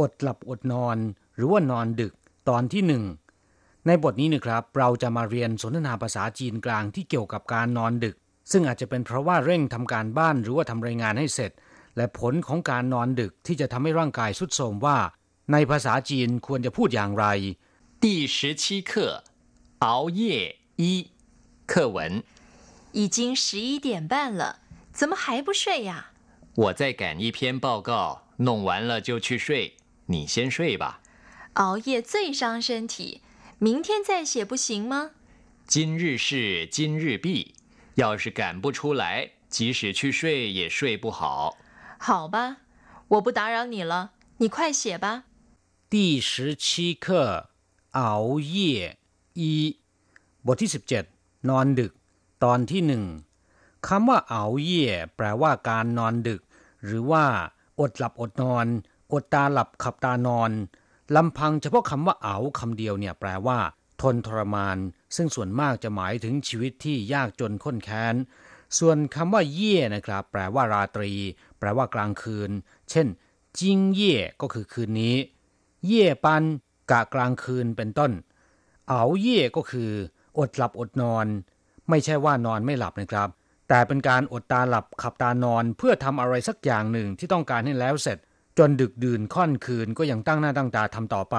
[0.00, 0.98] อดหลับอดนอน
[1.36, 2.14] หรือว่านอนดึก
[2.48, 3.04] ตอนที่หนึ่ง
[3.86, 8.16] ในบทนี้นะครับเราจะมาเรียนสนทนาภาษาจีนกลางที่เกี่ยวกับการนอนดึก
[8.52, 11.50] ซึ่งอาจจะเป็นเพราะว่าเร่งทำการบ้านหรือว่าทำรายงานให้เสร็จ
[11.96, 14.98] และผลของการนอนดึกที่จะทำให้ร่างกายสุดโทรมว่า
[15.52, 17.26] ในภาษาจีนควรจะพูดอย่างไร
[18.06, 19.24] 第十七课，
[19.78, 21.08] 熬夜一
[21.64, 22.22] 课文。
[22.92, 24.58] 已经十一点半了，
[24.92, 26.10] 怎么还不睡呀？
[26.54, 29.78] 我在赶一篇报告，弄完了就去睡。
[30.04, 31.00] 你先睡吧。
[31.54, 33.22] 熬夜最伤身体，
[33.58, 35.12] 明天再写不行吗？
[35.66, 37.54] 今日事今日毕，
[37.94, 41.56] 要是赶不出来，即使去睡也睡不好。
[41.98, 42.58] 好吧，
[43.08, 45.24] 我不打扰你了，你快写吧。
[45.88, 47.48] 第十七课。
[47.94, 48.14] เอา
[48.46, 48.72] เย่
[49.38, 49.52] อี
[50.46, 50.70] บทที่
[51.08, 51.92] 17 นอนดึก
[52.44, 53.04] ตอนที่หนึ่ง
[53.88, 56.40] คำว่าเอาเย่แปลว่าการนอนดึก
[56.84, 57.24] หรือว่า
[57.80, 58.66] อดหลับอดนอน
[59.12, 60.50] อดตาหลับขับตานอน
[61.16, 63.58] ลำพังเฉพาะคำว่าเอาคำเดียวเนี่ยแปลว่า
[64.00, 64.78] ทนทรมาน
[65.16, 68.14] ซึ่งส่วนมากจะหมายถึงชีวิตที่ยากจนข้นแค้น
[68.78, 71.12] ส่วนคำว่าเย่นะครับ แปลว่าราตรี
[71.58, 72.50] แปลว่ากลางคืน
[72.90, 73.06] เช่น
[73.58, 75.16] จิงเย่ก็คือคืนนี้
[75.86, 76.42] เย่ปัน
[76.90, 78.12] กะกลางคืนเป็นต้น
[78.88, 79.90] เอาเย่ก็คือ
[80.38, 81.26] อดหลับอดนอน
[81.90, 83.28] ไม่ใช่ว่านอนไม่หลับนะครับ
[83.68, 88.18] แต่เป็นการอดตาหลับขับตานอนเพื่อทำอะไรสักอย่างหนึ่งที่ต้องการให้แล้วเสร็จ
[88.58, 91.36] จนดึกดื่นค่อนคืนก็ยังตั้งหน้าตั้งตาทำต่อไป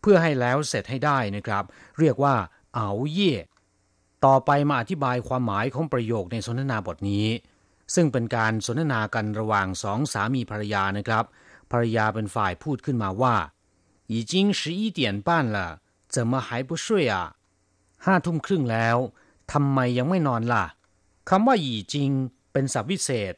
[0.00, 1.64] เพื่อให้แล้วเสร็จให้ได้นะครับ
[1.98, 2.34] เรียกว่า
[2.74, 3.34] เอาเย่
[4.26, 7.26] ต่อไปมาอธิบายความหมายของประโยคในสนทนาบทนี้
[7.94, 11.24] ซึ่งเป็นการสนทนากันระหว่างสองสามีภรรยานะครับ
[11.70, 13.34] ภรรยาเป็นฝ่ายพูดขึ้นมาว่า
[14.13, 15.57] 已经十一点半了
[16.13, 17.15] 怎么还不睡啊
[18.05, 18.97] ห้าทุ่มครึ่งแล้ว
[19.51, 20.65] ทำไมยังไม่นอนล่ะ
[21.29, 22.11] คำว่าหยีจิง
[22.51, 23.33] เป็นศัพท์วิเศษ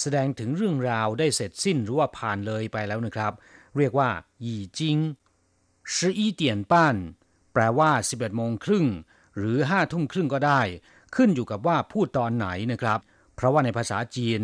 [0.00, 3.32] แสดงถึงเรื่องราวได้เสร็จสิ้นหรือว่าผ่านเลยไปแล้วนะครับ
[3.76, 4.10] เรียกว่า
[4.42, 4.96] หยีจิง
[5.94, 6.72] 十一点半
[7.52, 8.86] แปลว่า11โมงครึ่ง
[9.36, 10.60] หรือห้าทุ่มครึ่งก็ได้
[11.14, 12.98] ขึ้นอยู่กับว่าพูดตอนไหนนะครับ
[13.34, 14.42] เพราะว่าในภาษาจีน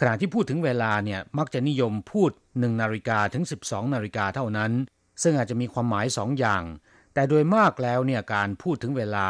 [0.00, 4.72] ขณะที่พูดถึงเวลาเนี่ยมักจะนิยมพูด1นาฬิกาถึง 12นาฬิกาเท่านั้น
[5.21, 6.63] ซึ่งอาจจะมีความหมายสองอย่าง
[7.13, 9.27] แต่โดยมากแล้วเนี่ยการพูดถึงเวลา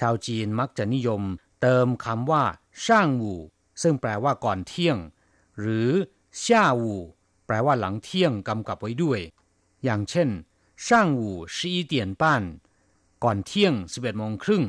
[0.00, 1.22] ชาวจีนมักจะนิยม
[1.62, 2.44] เติมคำว่า
[2.84, 3.34] ช่างวู
[3.82, 4.98] ซึ่งแปลว่าก่อนเที่ยง
[5.60, 5.90] หรือ
[6.44, 6.94] ช่าวู
[7.46, 9.20] แปลว่าหลังเที่ยงกำกับไว้ด้วย
[9.84, 10.28] อย่างเช่น
[10.86, 12.42] ช่างวูสิบเดียนป้น
[13.24, 14.64] ก่อนเที่ยงสิบเอ็ดโมงครึ่ง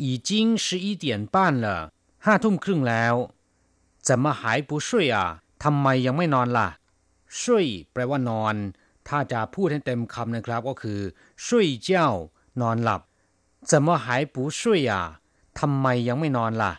[0.00, 1.76] อีจิงสิบเดียนป้นละ
[2.24, 3.14] ห้าทุ่มครึ่งแล้ว
[4.06, 5.16] 怎么还不睡啊
[5.62, 6.68] ทำไมยังไม่นอนล่ะ
[7.40, 8.56] ช่วยแปลว่านอน
[9.07, 10.99] ถ้าจะพูดให้เต็มคำนะครับก็คือ
[11.45, 12.09] ช่วยเจ้า
[12.61, 13.01] นอนหลับ
[13.69, 14.59] 怎么还不睡
[14.91, 14.93] 啊
[15.59, 16.73] ทำไมยังไม่นอนล่ะ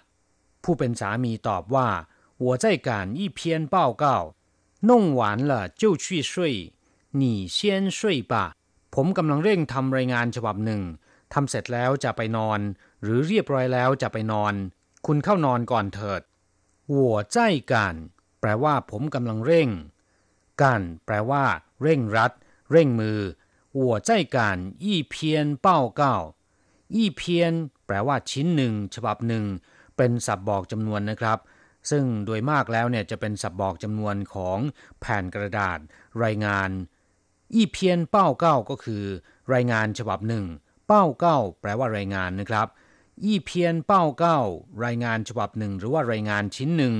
[0.62, 1.88] ผู้เป็นสามีตอบว่า
[2.44, 3.40] 我在赶一篇
[3.74, 4.04] 报告
[4.88, 5.20] 弄完
[5.50, 6.32] 了就去睡
[7.20, 7.22] 你
[7.56, 7.56] 先
[7.98, 7.98] 睡
[8.32, 8.34] 吧
[8.94, 10.82] ผมกำลังเร่งทำรายงานฉบับหนึ่ง
[11.32, 12.60] ทำเสร็จแล้วจะไปนอน
[13.02, 14.54] หรือเรียบร้อยแล้วจะไปนอน
[15.06, 16.22] คุณเข้านอนก่อนเถิด
[16.94, 16.98] 我
[17.34, 17.36] 在
[17.72, 17.74] 赶
[18.40, 19.68] แปลว่าผมกำลังเร่ง
[20.62, 21.44] กันแปลว่า
[21.82, 22.32] เร่งรัด
[22.70, 23.18] เร่งมือ
[23.82, 24.36] 我在赶
[24.84, 25.14] 一篇
[25.66, 25.68] 报
[26.00, 26.02] 告
[26.96, 27.20] 一篇
[27.86, 29.44] แปลว่าชิ้นหนึ่ง ฉบับหนึ่ง
[29.96, 31.38] เป็นสับบอกจำนวนนะครับ
[31.90, 34.58] ซึ่งโดยมากแล้วเนี่ยจะเป็นสับบอกจำนวนของ
[35.00, 35.78] แผ่นกระดาษ
[36.24, 36.70] รายงาน
[37.54, 39.04] อีเพียนเป้าเก้าก็คือ
[39.54, 40.44] รายงานฉบับหนึ่ง
[40.86, 42.66] เป้าเก้าแปลว่ารายงานนะครับ
[43.24, 44.38] อีเพียนเป้าเก้า
[44.84, 46.94] รายงานฉบับหนึ่ง หรือว่ารายงานชิ้นหนึ่ง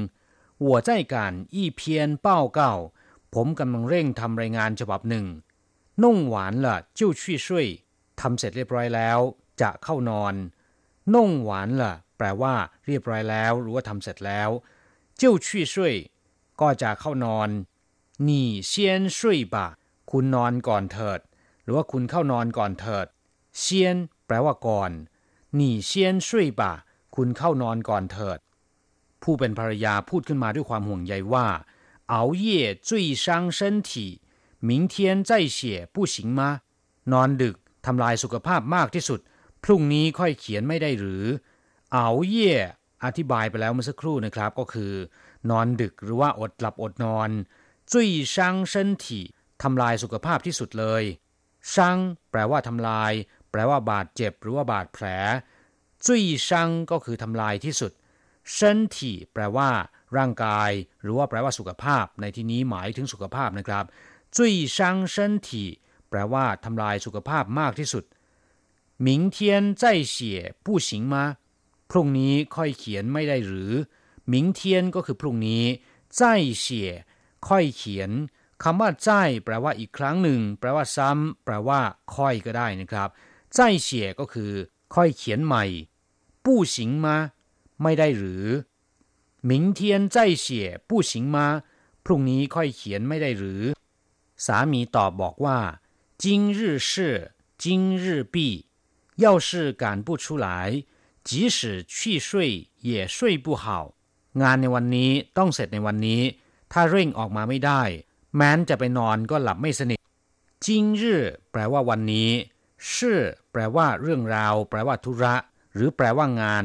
[0.66, 1.14] 我在赶
[1.56, 1.80] 一篇
[2.26, 2.60] 报告
[3.33, 5.25] ผมกำลังเร่งทำรายงานฉบับหนึ่ง
[6.03, 7.67] นุ่งหวานละ่ะจิ้วชี่ช่วย
[8.21, 9.19] ทำเสร็จเรียบร้อยแล้ว
[9.61, 10.33] จะเข้านอน
[11.13, 12.53] นุ่งหวานละ่ะ แปลว่า
[12.85, 14.49] เรียบร้อยแล้ว หรือว่าทำเสร็จแล้ว
[15.19, 15.95] จิ้วชี่ช่วย
[16.61, 17.49] ก็จะเข้านอน
[18.23, 19.67] หนี่เซียนช่วยบะ
[20.11, 21.19] คุณนอนก่อนเถิด
[21.63, 23.07] หรือว่าคุณเข้านอนก่อนเถิด
[23.59, 24.91] เซียนแปลว่าก่อน
[25.55, 26.73] หนี่เซียนช่วยบะ
[27.15, 28.39] คุณเข้านอนก่อนเถิด
[29.23, 31.47] ผู้เป็นภรรยาพูดขึ้นมาด้วยความห่วงใยว่า
[32.12, 34.20] 熬夜最伤身体
[34.68, 35.58] 明天再写
[35.94, 36.40] 不行吗
[37.12, 39.20] นอนดึกทำลายสุขภาพมากที่สุด
[39.64, 41.24] พรุ่งนี้ค่อยเขียนไม่ได้หรือ
[41.92, 42.54] เอาเย่
[43.04, 44.92] อธิบายไปแล้วเมื่อสักครู่นะครับ ก็คือ
[45.50, 47.30] นอนดึกหรือว่าอดหลับอดนอน
[47.92, 49.24] จุ้ยช่างเส้นถี่
[49.62, 51.02] ทำลายสุขภาพที่สุดเลย
[51.72, 51.98] ช่าง
[52.30, 53.12] แปลว่าทำลาย
[53.50, 55.06] แปลว่าบาดเจ็บหรือว่าบาดแผล
[56.06, 57.92] จุ้ยช่างก็คือทำลายที่สุด
[58.54, 59.68] เส้นถี่แปลว่า
[60.16, 60.70] ร่างกาย
[61.02, 63.84] หรือว่าแปลว่าสุขภาพ ในที่นี้หมายถึงสุขภาพนะครับ
[64.36, 65.68] จุ้ยช่างเส้นถี่
[66.08, 68.04] แปลว่าทำลายสุขภาพมากที่สุด
[69.06, 69.36] 明天
[69.80, 70.16] 再写
[70.64, 71.14] 不行吗
[71.90, 73.72] พรุ่งนี้ค่อยเขียนไม่ได้หรือ
[74.32, 74.60] 明天
[74.94, 75.64] ก็คือพรุ่งนี้
[76.18, 76.20] 再
[76.64, 76.66] 写
[77.48, 78.10] ค่อยเขียน
[78.62, 79.10] คำว่าใจ
[79.44, 81.80] แปลว่าอีกครั้งหนึ่ง แปลว่าซ้ำแปลว่า
[82.14, 83.08] ค่อยก็ได้นะครับ
[83.54, 84.52] ใจเสียก็คือ
[84.94, 85.64] ค่อยเขียนใหม่
[86.44, 87.06] 不行吗
[87.82, 88.44] ไม่ได้หรือ
[89.50, 89.80] 明天
[90.14, 90.46] 再写
[90.88, 91.36] 不行吗
[92.04, 93.62] พรุ่งนี้ค่อยเขียนไม่ได้หรือ
[94.46, 95.58] สามีตอบบอกว่า
[96.22, 96.24] 今
[96.56, 96.90] 日事
[97.62, 97.64] 今
[98.02, 98.36] 日毕
[99.24, 100.46] 要是赶不出来
[101.28, 103.64] 即使去睡也睡不好
[104.42, 106.22] งานในวันนี้ต้องเสร็จในวันนี้
[106.72, 107.82] ถ้าเร่งออกมาไม่ได้
[108.36, 109.98] แม้นจะไปนอนก็หลับไม่สนิท
[110.66, 112.30] จิงรื่อแปลว่าวันนี้
[112.94, 113.20] ชื่อ
[113.52, 115.34] แปลว่าเรื่องราว แปลว่าธุระ
[115.74, 116.64] หรือแปลว่างาน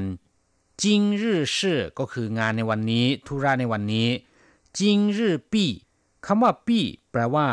[0.83, 4.09] จิงรื่อชื่อก็คืองานในวันนี้ ธุระในวันนี้
[4.79, 5.69] จิงรื่อปี้
[6.25, 7.47] คำว่าปี้แปลว่า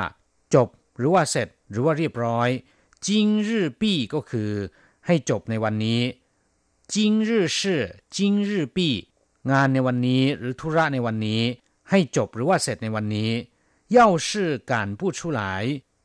[0.55, 2.49] จบ หรือว่าเสร็จ หรือว่าเรียบร้อย
[3.07, 4.51] จิงรื่อปี้ก็คือ
[5.07, 6.01] ให้จบในวันนี้
[6.95, 7.83] จิงรื่อชื่อ
[8.17, 8.95] จิงรื่อปี้
[9.51, 11.43] งานในวันนี้หรือธุระในวันนี้
[11.91, 13.31] ให้จบหรือว่าเสร็จในวันนี้
[13.97, 14.29] 要是
[14.71, 15.41] 赶不出来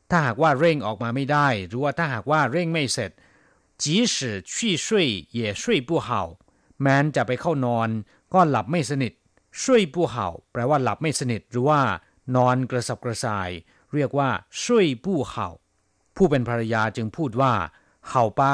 [0.09, 3.11] ถ้าหากว่าเร่งออกมาไม่ได้ หรือว่าถ้าหากว่าเร่งไม่เสร็จ
[3.83, 4.15] 即使
[4.51, 4.53] 去
[4.85, 4.87] 睡
[5.37, 6.09] 也睡不好
[6.80, 7.88] แม้นจะไปเข้านอน
[8.34, 9.12] ก็หลับไม่สนิท
[9.62, 11.80] ช่วยปูเห่าแปลว่าหลับไม่สนิทหรือว่า
[12.36, 13.50] นอนกระสับกระส่าย
[13.94, 14.28] เรียกว่า
[14.64, 15.48] ช่วยปูเห่า
[16.16, 17.52] ผู้เป็นภรรยาจึงพูดว่า
[18.08, 18.52] เห่าปะ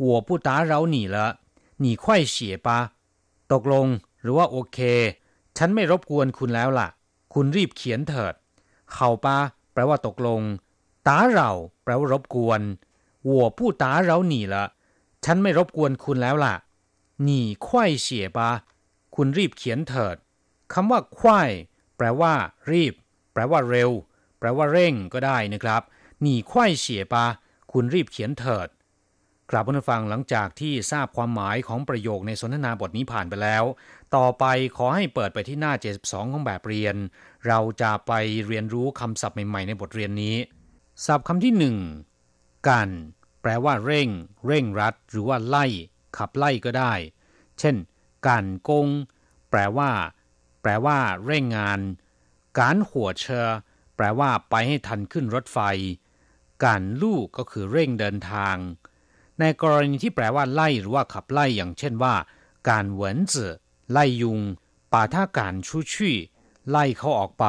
[0.00, 1.02] หัวผู้ตาเราหนี
[3.52, 3.86] ตกลง
[4.22, 4.78] หรือว่าโอเค
[5.58, 6.88] ฉันไม่รบกวนคุณแล้วล่ะ
[7.34, 8.34] คุณรีบเขียนเถิด
[8.94, 9.36] เห่าปะ
[9.72, 10.40] แปลว่าตกลง
[11.08, 11.50] ตาเรา
[11.84, 12.60] แปลว่ารบกวน
[13.26, 14.64] หัวผู้ตาเรานีละ
[15.24, 16.54] ฉันไม่รบกวนคุณแล้วล่ะ
[17.28, 18.50] นี่ควายเสียบา
[19.14, 20.16] คุณรีบเขียนเถิด
[20.72, 21.50] คำว่าควาย
[21.96, 22.34] แปลว่า
[22.70, 22.94] รีบ
[23.32, 23.90] แปลว่าเร็ว
[24.38, 25.82] แปลว่าเร่งก็ได้นะครับ
[26.20, 27.24] หนีควายเสียบา
[27.72, 28.68] คุณรีบเขียนเถิด
[29.50, 33.64] กลับมาฟังหลังจากที่ทราบความหมายของประโยคในสนทนาบทนี้ผ่านไปแล้ว
[34.16, 34.44] ต่อไป
[34.76, 35.72] ขอให้เปิดไปที่หน้า
[36.02, 36.96] 72 ของแบบเรียน
[37.46, 38.12] เราจะไป
[38.46, 40.36] เรียนรู้คำศัพท์ใหม่ ๆ ในบทเรียนนี้
[41.06, 41.76] ศัพท์คำที่หนึ่ง
[42.68, 42.90] กัน
[43.42, 44.08] แปลว่าเร่ง
[44.46, 45.66] เร่งรัด หรือว่าไล่
[46.16, 46.92] ขับไล่ก็ได้
[47.58, 47.76] เช่น
[48.26, 48.88] การกง
[49.50, 49.90] แปลว่า
[50.62, 51.80] แปลว่า เร่งงาน
[52.58, 53.48] การหัวเชอ
[53.96, 55.58] แปลว่าไปให้ทันขึ้นรถไฟ
[56.64, 58.56] การลู่ก็คือเร่งเดินทาง
[59.40, 62.14] ในกรณีที่แปลว่าไล่หรือว่าขับไล่อย่างเช่นว่า
[62.68, 63.52] การเหวินจื่อ
[63.92, 64.40] ไล่ยุง
[64.92, 66.16] ป่าท่าการชูชี่
[66.70, 67.46] ไล่เขาออกไป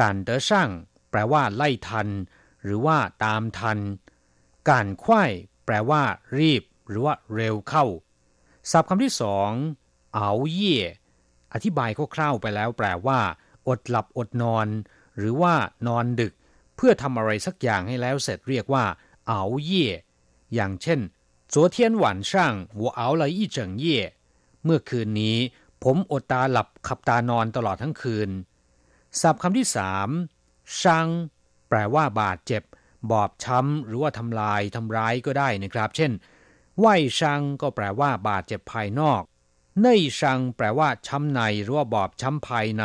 [0.00, 0.70] การเดช่าง
[1.10, 2.08] แปลว่า ไล่ทัน
[2.64, 3.78] หรือว่าตามทัน
[4.70, 5.30] การควาย
[5.64, 6.02] แปลว่า
[6.38, 7.85] รีบ หรือว่าเร็วเข้า
[8.71, 9.49] ศัพท์คำที่สอง
[10.15, 10.79] เอาเย่
[11.53, 13.19] อธิบายคร่าวๆไปแล้วแปลว่า
[13.67, 14.67] อดหลับอดนอน
[15.17, 15.53] หรือว่า
[15.87, 16.33] นอนดึก
[16.75, 18.85] เพื่อทำอะไรสักอย่างให้แล้วเสร็จเรียกว่า
[19.27, 19.87] เอาเย่
[20.53, 20.99] อย่างเช่น
[21.53, 22.31] 昨天晚上
[22.81, 23.85] 我熬了一整夜
[24.63, 25.37] เมื่อคืนนี้
[25.83, 28.29] ผมอดตาหลับขับตานอนตลอดทั้งคืน
[29.21, 30.09] ศัพท์คำที่สาม
[30.79, 31.07] ช่าง
[31.69, 32.63] แปลว่าบาดเจ็บ
[33.11, 36.11] บอบช้ำ หรือว่าทำลายทำร้ายก็ได้นะครับ เช่น
[36.78, 36.86] ไหว
[37.18, 39.22] ช่างก็แปลว่าบาดเจ็บภายนอก
[39.80, 42.84] เน่ยช่างแปลว่าช้ำในหรือว่าบอบช้ำภายใน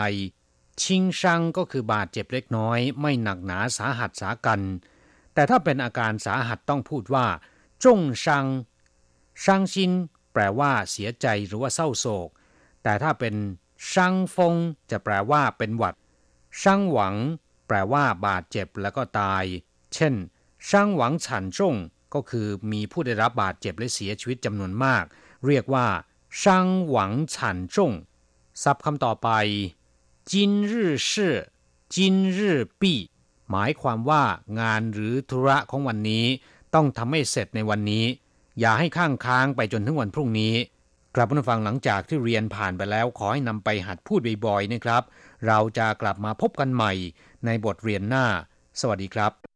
[0.82, 4.62] ชิงช่างก็คือบาดเจ็บเล็กน้อย ไม่หนักหนาสาหัสสากัน
[5.34, 7.28] แต่ถ้าเป็นอาการสาหัสต้องพูดว่า
[7.84, 8.46] จงชัง
[9.44, 9.92] ชังชิน
[10.34, 12.30] แปลว่าเสียใจหรือว่าเศร้าโศก
[12.84, 13.36] แต่ถ้าเป็น
[13.92, 14.56] ชังฟง
[14.92, 15.96] จะแปลว่าเป็นหวัด
[16.62, 17.16] ชังหวัง
[17.68, 19.44] แปลว่าบาดเจ็บแล้วก็ตาย
[19.94, 20.14] เช่น
[20.70, 21.76] ชังหวังฉันจง
[22.14, 25.04] ก็คือมีผู้ได้รับบาดเจ็บและเสียชีวิตจำนวนมาก
[25.48, 25.88] เรียกว่า
[26.42, 27.94] ชังหวังฉันจง
[28.64, 29.30] ศัพท์คำต่อไป
[30.32, 31.36] จินรื่อชื่อ
[31.96, 32.94] จินรื่อปี
[33.50, 34.24] หมายความว่า
[34.60, 36.26] งานหรือธุระของวันนี้
[36.74, 38.06] ต้องทำให้เสร็จในวันนี้
[38.60, 40.54] อย่าให้ข้างค้างไปจนถึงวันพรุ่งนี้
[41.16, 45.04] กลับมาฟังหลังจากที่เรียนผ่านไปแล้ว ขอให้นำไปหัดพูดบ่อยๆนะครับ
[45.48, 46.94] เราจะกลับมาพบกันใหม่
[47.46, 48.26] ในบทเรียนหน้า
[48.80, 49.49] สวัสดีครับ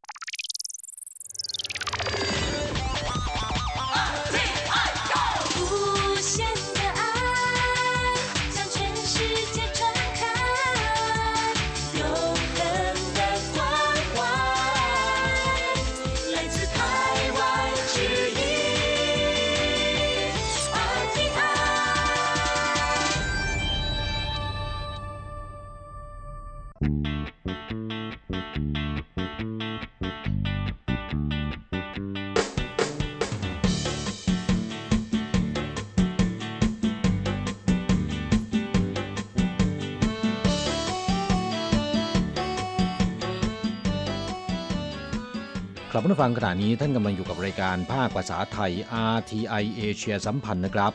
[46.03, 48.71] ครับผู้ฟังขณะนี้ท่านกำลังอยู่กับรายการภาคภาษาไทย
[49.15, 50.93] RTI เอเชียสัมพันธ์นะครับ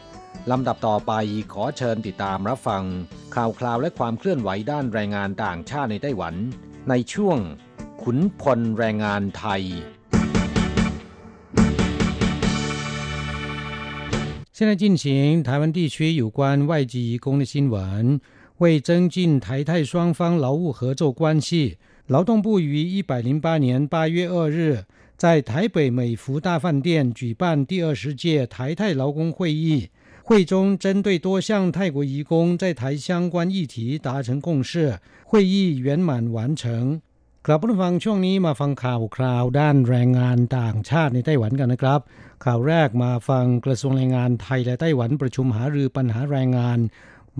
[0.50, 1.12] ลำดับต่อไป
[1.52, 2.84] ขอเชิญติดตามรับฟัง
[3.34, 6.34] ข่าวคราวและความเคลื่อนไหวด้านแรงงานต่างชาติในไต้หวัน
[6.90, 7.38] ในช่วง
[8.02, 9.62] ขุนพลแรงงานไทย
[14.56, 15.04] 现在进行
[15.48, 18.20] 台湾地区有关外籍移工的新闻。
[18.58, 24.84] 为增进台泰双方劳务合作关系，劳动部于一百零八年八月二日
[25.18, 29.88] 在台北美孚大饭店举办第二十届台泰劳工会议，
[30.24, 37.00] 会中针对多项泰国移工在台相关议题达成共识，会议圆满完成。
[37.46, 42.00] กลับมาฟังช่วงนี้มาฟังข่าวคราวด้านแรงงานต่างชาติในไต้หวันกันนะครับ
[42.44, 46.78] ข่าวแรกมาฟังกระทรวงแรงงานไทยและไต้หวันประชุมหารือปัญหาแรงงาน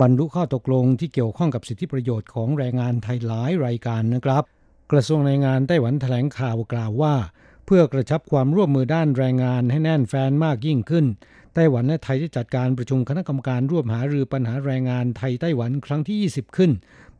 [0.01, 4.43] บรรลุข้อตกลงที่เกี่ยวข้องกับสิทธิประโยชน์ของแรงงานไทยหลายรายการนะครับ
[4.91, 7.38] กระทรวงแรงงานไต้หวันแถลงข่าวกล่าวว่า เ
[7.72, 11.06] เพื่อกระชับความร่วมมือด้านแรงงานให้แน่นแฟ้นมากยิ่งขึ้น
[11.54, 16.70] ไต้หวันและไทยได้จัดการประชุมคณะกรรมการร่วมหารือปัญหาแรงงานไทยไต้หวันครั้งที่ 20 ขึ้น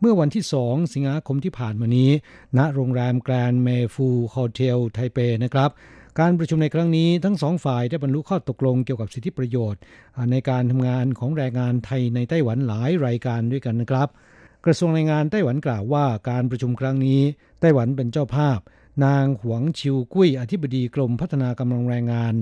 [0.01, 2.11] เมื่อวันที่ 2 สิงหาคมที่ผ่านมานี้
[2.59, 5.71] ณโรงแรม Grand Mayfull Hotel ไทเปนะครับ
[6.21, 9.81] การประชุมในครั้งนี้ทั้งสองฝ่ายได้บรรลุข้อตกลงเกี่ยวกับสิทธิประโยชน์
[10.31, 14.09] ในการทำงานของแรงงานไทยในไต้หวันหลายรายการด้วยกันนะครับ
[14.65, 17.21] กระทรวงแรงงานไต้หวันกล่าวว่าการประชุมครั้งนี้
[17.61, 18.61] ไต้หวันเป็นเจ้าภาพ
[19.05, 22.35] นางหวงชิวกุ้ยอธิบดีกรมพัฒนากำลังแรงงาน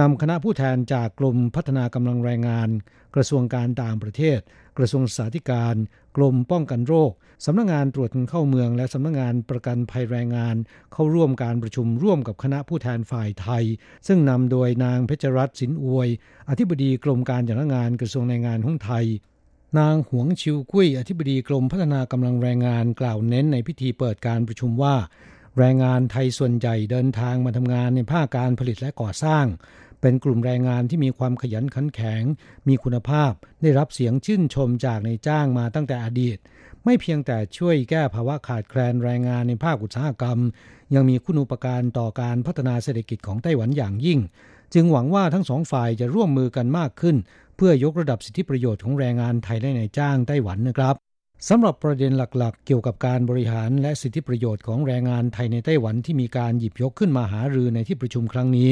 [0.00, 2.68] นำคณะผู้แทนจากกรมพัฒนากำลังแรงงาน
[3.14, 4.38] กระทรวงการต่างประเทศ
[4.78, 5.52] กระทรวงสาธารณสุข
[6.16, 7.12] กรมป้องกันโรค
[7.44, 10.56] สำนักงงานตรวจเข้าเมือง และสำนักงงานประกันภัยแรงงาน
[10.92, 13.64] เข้าร่วมการประชุมร่วมกับคณะผู้แทนฝ่ายไทย
[14.06, 16.08] ซึ่งนำโดยนางเพชรรัตน์สินอวย
[16.48, 19.06] อธิบดีกรมการจัดงานกระทรวงแรงงานของไทย
[19.78, 24.96] นางหวงชิวกุ้ยอธิบดีกรมพัฒนากำลังแรงงานกล่าวเน้นในพิธีเปิดการประชุมว่า
[25.58, 29.46] แรงงานไทยส่วนใหญ่เดินทางมาทำงานในภาคการผลิตและก่อสร้าง
[30.00, 32.22] เป็นกลุ่มแรงงานที่มีความขยันขันแข็ง
[32.68, 36.38] มีคุณภาพ ได้รับเสียงชื่นชมจากในจ้างมาตั้งแต่อดีต
[36.84, 40.38] ไม่เพียงแต่ช่วยแก้ภาวะขาดแคลนแรงงานในภาคอุตสาหกรรม
[40.94, 44.20] ยังมีคุณูปการต่อการพัฒนาเศรษฐกิจของไต้หวันอย่างยิ่ง
[44.74, 47.16] จึงหวังว่าทั้งสองฝ่ายจะร่วมมือกันมากขึ้น
[47.56, 50.94] เพื่อยกระดับสิทธิประโยชน์ของแรงงานไทยและนายจ้างไต้หวันนะครับ
[51.48, 58.70] สำหรับประเด็นหลักๆ เกี่ยวกับการบริหารและสิทธิประโยชน์ของแรงงานไทยในไต้หวันที่มีการหยิบยกขึ้นมาหารือในที่ประชุมครั้งนี้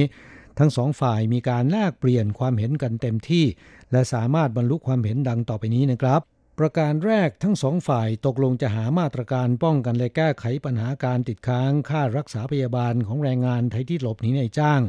[0.59, 3.45] ทั้งสองฝ่ายมีการแลกเปลี่ยนความเห็นกันเต็มที่
[3.93, 6.21] และสามารถบรรลุความเห็นดังต่อไปนี้นะครับ
[6.59, 14.81] ประการแรกทั้งสองฝ่ายตกลงจะหามาตรการป้องกันและแก้ไขปัญหาการติดค้างค่ารักษาพยาบาลของแรงงานไทยที่หลบหนีในจ้าง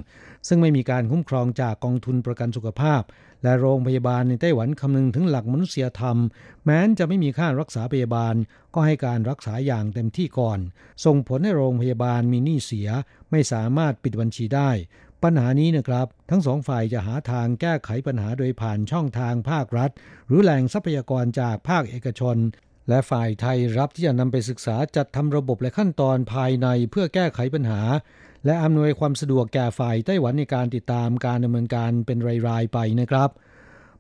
[0.47, 3.01] ซึ่งไม่มีการคุ้มครองจากกองทุนประกันสุขภาพ
[3.43, 6.17] และโรงพยาบาลในไต้หวันคำนึงถึงหลักมนุษยธรรม
[6.63, 8.36] แม้นจะไม่มีค่ารักษาพยาบาล
[8.73, 10.60] ก็ให้การรักษาอย่างเต็มที่ก่อน
[11.06, 12.89] ส่งผลให้โรงพยาบาลมีหนี้เสีย
[13.32, 14.69] ไม่สามารถปิดบัญชีได้
[15.23, 19.91] ปัญหานี้นะครับ ทั้งสองฝ่ายจะหาทางแก้ไขปัญหาโดยผ่านช่องทางภาครัฐ
[20.27, 22.38] หรือแหล่งทรัพยากรจากภาคเอกชน
[22.89, 27.82] และฝ่ายไทยรับที่จะนำไปศึกษาจัดทำระบบและขั้นตอนภายในเพื่อแก้ไขปัญหา
[28.45, 33.29] และอำนวยความสะดวกแก่ฝ่ายไต้หวันในการติดตามการดำเนินการเป็นรายๆไปนะครับ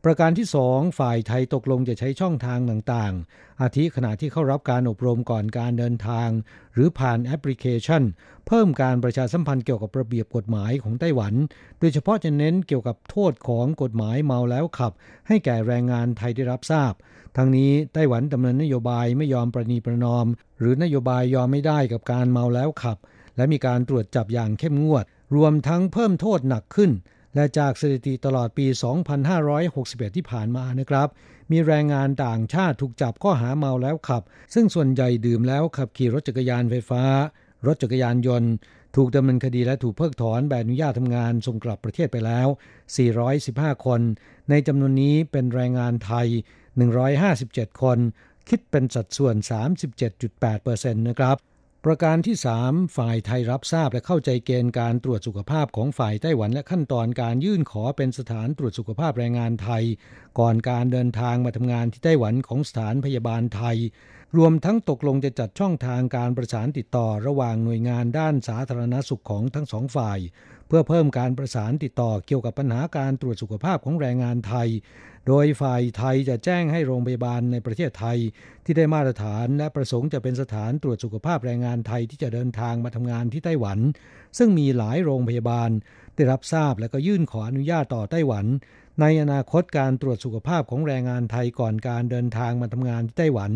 [0.05, 6.29] ประการที่สองฝ่ายไทยตกลงจะใช้ช่องทางต่างๆ อาทิขณะที่เข้ารับการอบรมก่อนการเดินทาง
[6.73, 8.03] หรือผ่านแอปพลิเคชัน
[8.47, 11.33] เพิ่มการประชาสัมพันธ์เกี่ยวกับระเบียบกฎหมายของไต้หวัน
[11.79, 14.93] โดยเฉพาะจะเน้นเกี่ยวกับโทษของกฎหมายเมาแล้วขับ
[15.27, 16.93] ให้แก่แรงงานไทยได้รับทราบ
[17.37, 20.25] ทั้งนี้ไต้หวันดำเนินนโยบายไม่ยอมประนีประนอม
[20.59, 22.97] หรือนโยบายยอมไม่ได้กับการเมาแล้วขับ
[23.35, 25.05] และมีการตรวจจับอย่างเข้มงวด
[25.35, 26.91] รวมทั้งเพิ่มโทษหนักขึ้น
[27.35, 28.65] และจากสถิติตลอดปี
[29.41, 31.07] 2561 ที่ผ่านมานะครับ
[31.51, 34.23] มีแรงงานต่างชาติถูกจับข้อหาเมาแล้วขับ
[34.53, 37.03] ซึ่งส่วนใหญ่ดื่มแล้วขับขี่รถจักรยานไฟฟ้า
[37.67, 38.51] รถจักรยานยนต์
[38.95, 42.47] ถูกดำเนินคดีและถูกเพิกถอนใบอนุญาตทำงานส่งกลับประเทศไปแล้ว
[43.15, 44.01] 415 คน
[44.49, 46.27] ในจำนวนนี้เป็นแรงงานไทย
[47.23, 47.97] 157 คน
[48.49, 49.35] คิดเป็นสัดส่วน
[50.15, 51.37] 37.8%นะครับ
[51.87, 52.35] ประการที่
[52.67, 59.83] 3 ฝ่ายไทยรับทราบและเข้าใจเกณฑ์การตรวจสุขภาพของฝ่ายไต้หวันและขั้นตอนการยื่นขอเป็นสถานตรวจสุขภาพแรงงานไทย
[60.39, 63.77] ก่อนการเดินทางมาทำงานที่ไต้หวันของสถานพยาบาลไทย
[64.37, 70.19] รวมทั้งตกลงจะจัดช่องทางการประสานติดต่อระหว่างหน่วยงานด้านสาธารณสุขของทั้งสองฝ่าย
[70.75, 74.69] พื่อเพิ่มการประสานติดต่อเกี่ยวกับปัญหาการตรวจสุขภาพของแรงงานไทย
[75.27, 78.17] โดยฝ่ายไทยจะแจ้งให้โรงพยาบาลในประเทศไทย
[78.65, 83.79] ที่ได้มาตรฐานและประสงค์จะเป็นสถานตรวจสุขภาพแรงงานไทยที่จะเดินทางมาทำงานที่ไต้หวัน
[84.37, 85.69] ซึ่งมีหลายโรงพยาบาล
[86.15, 88.45] ได้รับทราบและก็ยื่นขออนุญาตต่อไต้หวัน
[89.01, 93.51] ในอนาคตการตรวจสุขภาพของแรงงานไทยก่อนการเดินทางมาทำงานที่ไต้หวัน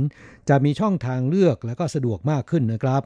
[0.49, 3.03] จะมีช่องทางเลือกและก็สะดวกมากขึ้นนะครับ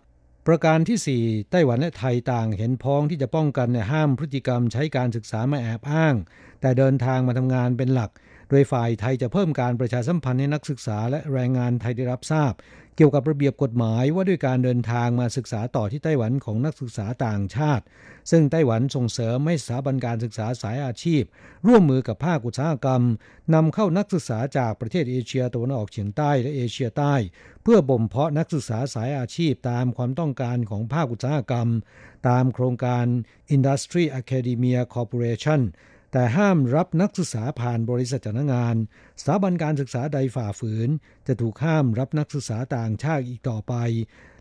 [0.47, 6.15] ประการที่ 4 ไต้หวันและไทยต่างเห็นพ้องที่จะป้องกันห้ามพฤติกรรมใช้การศึกษามาแอบอ้าง
[6.61, 8.11] แต่เดินทางมาทำงานเป็นหลัก
[8.51, 12.53] โดยฝ่ายไทยจะเพิ่มการประชาสัมพันธ์ให้นักศึกษาและแรงงานไทยได้รับทราบ
[12.95, 17.83] เกี่ยวกับระเบียบกฎหมายว่าด้วยการเดินทางมาศึกษาต่อที่ไต้หวันของนักศึกษาต่างชาติ
[18.31, 21.23] ซึ่งไต้หวันส่งเสริมให้สถาบันการศึกษาสายอาชีพ
[21.67, 23.03] ร่วมมือกับภาคอุตสาหกรรม
[23.53, 27.15] นำเข้านักศึกษาจากประเทศเอเชียตะวันออกเฉียงใต้และเอเชียใต้
[27.63, 31.67] เพื่อบ่มเพาะนักศึกษาสายอาชีพตามความต้องการของภาคอุตสาหกรรม
[32.27, 33.05] ตามโครงการ
[33.55, 35.61] Industry Academia Corporation
[36.11, 38.75] แต่ห้ามรับนักศึกษาผ่านบริษัทจ้างงาน
[39.19, 40.89] สถาบันการศึกษาใดฝ่าฝืน
[41.27, 43.73] จะถูกห้ามรับนักศึกษาต่างชาติอีกต่อไป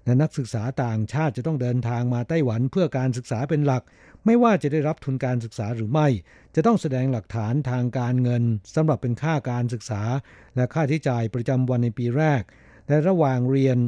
[0.05, 3.83] และนักศึกษาต่างชาติจะต้องเดินทางมาไต้หวันเพื่อการศึกษาเป็นหลัก
[4.27, 6.09] ไม่ว่าจะได้รับทุนการศึกษาหรือไม่
[6.55, 8.43] จะต้องแสดงหลักฐานทางการเงิน
[8.75, 10.03] สำหรับเป็นค่าการศึกษา
[10.57, 12.43] และค่าใช้จ่ายประจำวันในปีแรก
[12.89, 13.79] และระหว่างเรียน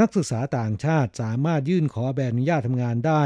[0.00, 3.22] นักศึกษาต่างชาติสามารถยื่นขอใบอนุญาตทำงานได้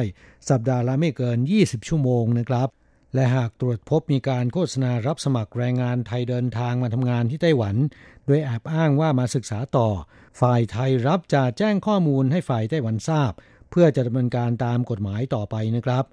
[0.50, 2.68] สัปดาห์ละไม่เกิน 20 ชั่วโมงนะครับ
[3.16, 7.76] และหากตรวจพบมีการโฆษณารับสมัครแรงงานไทยเดินทางมาทำงานที่ไต้หวัน
[8.26, 9.88] โดยแอบอ้างว่ามาศึกษาต่อ
[10.40, 13.32] ฝ่ายไทยรับจะแจ้งข้อมูลให้ฝ่ายไต้หวันทราบ
[13.70, 16.04] เพื่อจะดำเนินการตามกฎหมายต่อไปนะครับ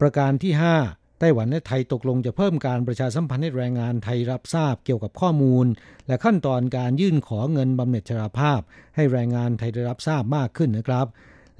[0.00, 0.52] ประการที่
[0.86, 5.66] 5 ไต้หวันและไทยตกลงจะเพิ่มการประชาสัมพันธ์ให้แรงงานไทยรับทราบเกี่ยวกับข้อมูล
[6.06, 8.60] และขั้นตอนการยื่นขอเงินบำเหน็จชราภาพ
[8.96, 11.06] ให้แรงงานไทยได้รับทราบมากขึ้นนะครับ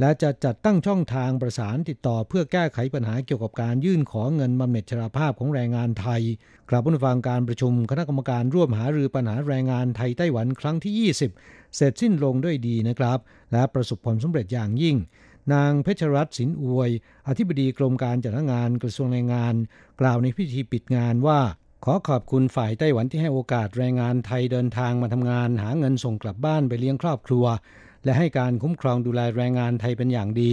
[0.01, 6.23] และจะจัดตั้งช่องทางประสานติดต่อเพื่อแก้ไขปัญหาเกี่ยวกับการยื่นขอเงินบำเหน็จชราภาพของแรงงานไทย
[6.71, 13.19] กลับผู้ฟังการประชุมคณะกรรมการร่วมหารือปัญหาแรงงานไทยไต้หวันครั้งที่ 20 เสร็จสิ้นลงด้วยดีนะครับ
[13.53, 14.97] และประสบผลสำเร็จอย่างยิ่ง
[15.53, 16.91] นางเพชรรัตน์สินอวย
[17.29, 19.55] อธิบดีกรมการจัดงานกระทรวงแรงงาน
[20.01, 21.41] กล่าวในพิธีปิดงานว่า
[21.85, 27.45] ขอขอบคุณฝ่ายไต้หวันที่ให้โอกาสแรงงานไทยเดินทางมาทำงาน หาเงินส่งกลับบ้านไปเลี้ยงครอบครัว
[28.07, 30.53] และให้การคุ้มครองดูแลแรงงานไทยเป็นอย่างดี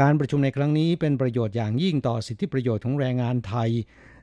[0.00, 3.70] การประชุมในครั้งนี้เป็นประโยชน์อย่างยิ่งต่อสิทธิประโยชน์ของแรงงานไทย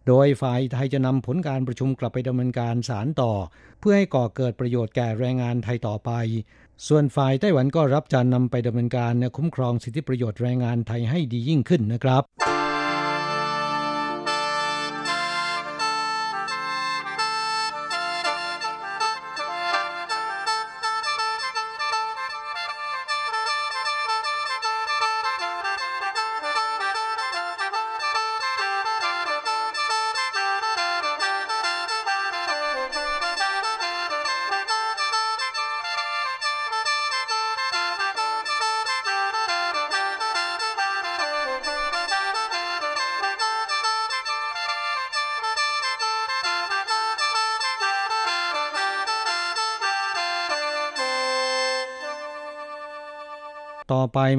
[0.07, 3.32] โดยฝ่ายไทยจะนำผลการประชุมกลับไปดำเนินการสารต่อ
[3.80, 6.11] เพื่อให้ก่อเกิดประโยชน์แก่แรงงานไทยต่อไป
[6.88, 12.61] ส่วนฝ่ายไต้หวันก็รับจะนำไปดำเนินการคุ้มครองสิทธิประโยชน์แรงงานไทยให้ดียิ่งขึ้นนะครับ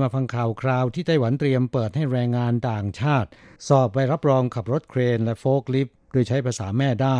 [0.03, 3.29] มาฟังข่าวคราวที่ไต้หวันเตรียมเปิดให้แรงงานต่างชาติ
[3.69, 7.19] สอบใบรับรองขับรถเครนและโฟล์คลิฟต์โดยใช้ภาษาแม่ได้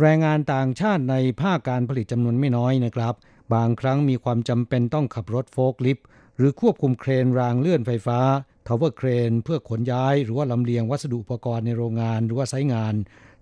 [0.00, 3.14] แรงงานต่างชาติในภาคการผลิตจำนวนไม่น้อยนะครับ
[3.54, 6.04] บางครั้งมีความจำเป็นต้องขับรถโฟล์คลิฟต์
[6.36, 8.20] หรือควบคุมเครนรางเลื่อนไฟฟ้า
[8.66, 12.94] tower crane เพื่อขนย้าย หรือว่าลำเลียงวัสดุอุปกรณ์ในโรงงานหรือว่าไซต์งาน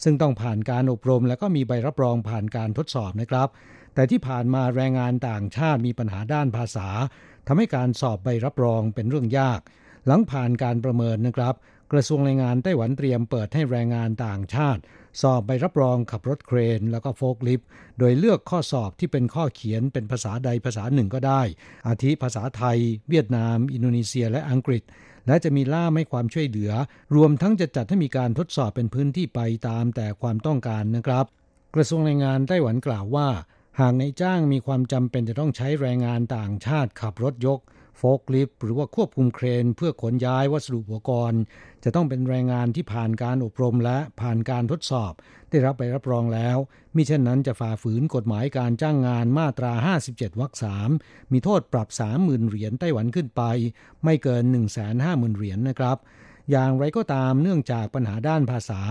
[0.03, 3.49] ซึ่งต้องผ่านการอบรม และก็มีใบรับรองผ่านการทดสอบนะครับ
[3.95, 6.89] แต่ที่ผ่านมาแรงงานต่างชาติมีปัญหาด้านภาษา
[7.47, 9.61] ทำให้การสอบใบรับรองเป็นเรื่องยาก
[10.07, 11.55] หลังผ่านการประเมินนะครับ
[11.93, 14.81] กระทรวงแรงงานไต้หวันเตรียมเปิดให้แรงงานต่างชาติ
[15.23, 17.69] สอบใบรับรองขับรถเครน แล้วก็โฟล์คลิฟต์
[17.99, 21.43] โดยเลือกข้อสอบที่เป็นข้อเขียนเป็นภาษาใดภาษาหนึ่งก็ได้
[21.89, 22.79] อาทิภาษาไทย
[23.09, 24.83] เวียดนาม อินโดนีเซีย และอังกฤษ
[25.27, 26.73] และจะมีล่ามให้ความช่วยเหลือ
[27.17, 31.25] รวมทั้งจะจัดให้มีการทดสอบเป็นพื้นที่ไปตามแต่ความต้องการนะครับ
[31.75, 33.29] กระทรวงแรงงานไต้หวันกล่าวว่า
[33.81, 37.61] หากในจ้างมีความจำเป็นจะต้องใช้แรงงานต่างชาติขับรถยก
[37.99, 41.41] โฟกลิฟหรือว่าควบคุมเครน เพื่อขนย้ายวัสดุอุปกรณ์
[41.85, 45.13] จะต้องเป็นแรงงานที่ผ่านการอบรมและผ่านการทดสอบ
[45.51, 46.57] ได้รับใบรับรองแล้ว
[46.97, 49.73] มิเช่นนั้นจะฝ่าฝืนกฎหมายการจ้างงานมาตรา
[50.07, 50.53] 57 วรรค
[50.93, 53.43] 3มีโทษปรับ 30,000 เหรียญไต้หวันขึ้นไป
[54.05, 54.45] ไม่เกิน
[54.91, 55.97] 150,000 เหรียญนนะครับ
[56.51, 58.83] อย่างไรก็ตามเนื่องจากปัญหาด้านภาษา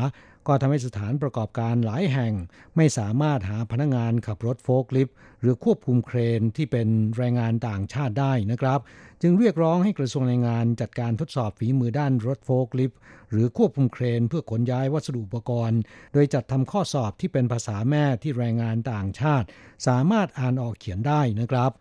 [0.47, 2.33] ก็ทำให้สถานประกอบการหลายแห่ง
[2.75, 5.09] ไม่สามารถหาพนักงานขับรถโฟล์คลิฟ
[5.41, 6.87] หรือควบคุมเครนที่เป็น
[7.17, 8.79] แรงงานต่างชาติได้นะครับ
[9.21, 12.91] จึงเรียกร้องให้กระทรวงแรงงานจัดการทดสอบฝีมือด้านรถโฟล์คลิฟ
[13.31, 15.79] หรือควบคุมเครนเพื่อขนย้ายวัสดุอุปกรณ์
[16.13, 19.47] โดยจัดทำข้อสอบที่เป็นภาษาแม่ที่แรงงานต่างชาติ
[19.87, 21.71] สามารถอ่านออกเขียนได้นะครับ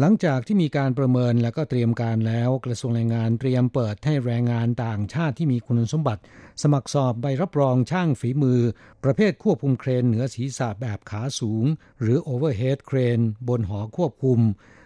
[0.00, 6.22] หลังจากที่มีการประเมินและก็เตรียมการแล้ว กระทรวงแรงงานเตรียมเปิดให้แรงงานต่างชาติที่มีคุณสมบัติ
[6.62, 8.60] สมัครสอบใบรับรองช่างฝีมือ
[9.04, 11.64] ประเภทควบคุมเครนเหนือศีรษะแบบขาสูง
[12.00, 14.40] หรือ overhead crane บนหอควบคุม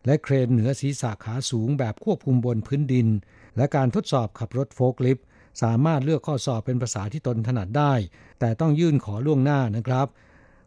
[0.06, 3.08] และเครนเหนือศีรษะขาสูงแบบควบคุมบนพื้นดิน
[3.56, 5.18] และการทดสอบขับรถโฟล์คลิฟ
[5.62, 7.92] สามารถเลือกข้อสอบเป็นภาษาที่ตนถนัดได้
[8.40, 10.08] แต่ต้องยื่นขอล่วงหน้านะครับ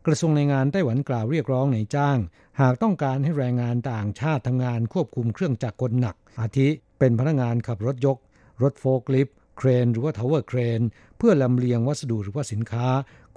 [0.06, 2.18] กระทรวงแรงงานไต้หวันกล่าวเรียกร้องนายจ้าง
[2.62, 6.68] หากต้องการให้แรงงานต่างชาติทำงานควบคุมเครื่องจักรกลหนัก อาทิ
[7.00, 8.18] เป็นพนักงานขับรถยก
[8.64, 9.28] รถโฟล์คลิฟ
[9.58, 10.82] เครน หรือว่า tower crane
[11.18, 12.88] เพื่อลำเลียงวัสดุหรือว่าสินค้า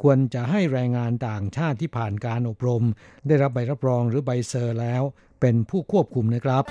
[0.02, 2.84] ควรจะให้แรงงานต่างชาติที่ผ่านการอบรม
[3.26, 5.02] ได้รับใบรับรองหรือใบเซอร์แล้ว
[5.40, 6.64] เป็นผู้ควบคุมนะครับ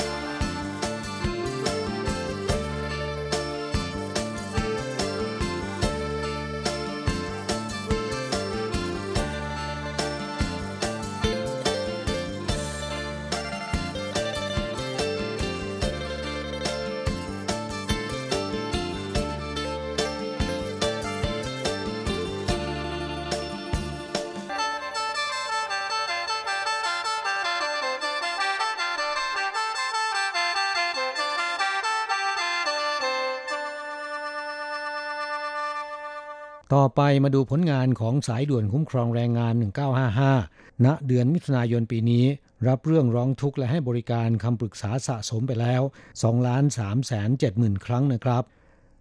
[36.76, 39.53] ต่อไปมาดูผลงานของสายด่วนคุ้มครองแรงงาน
[40.20, 42.26] 1955 ณ เดือนมิถุนายนปีนี้
[42.68, 45.82] รับเรื่องร้องทุกข์และให้บริการคำปรึกษาสะสมไปแล้ว
[46.15, 48.43] 2ล้าน3แสน7หมื่นครั้งนะครับ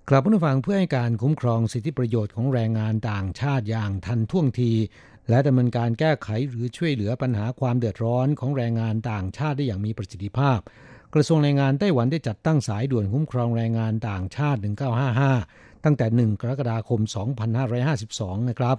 [0.09, 4.73] กลับมาฟังเพื่อให้การคุ้มครองสิทธิประโยชน์ของแรงงานต่างชาติอย่างทันท่วงที
[5.29, 10.59] และดำเนินการแก้ไขหรือช่วยเหลือปัญหาความเดือดร้อนของแรงงานต่างชาติได้อย่างมีประสิทธิภาพ
[11.14, 17.01] กระทรวงแรงงานไต้หวันได้จัดตั้งสายด่วนคุ้มครองแรงงานต่างชาติ 1955 ตั้งแต่ 1 กรกฎาคม
[17.74, 18.77] 2552 นะครับ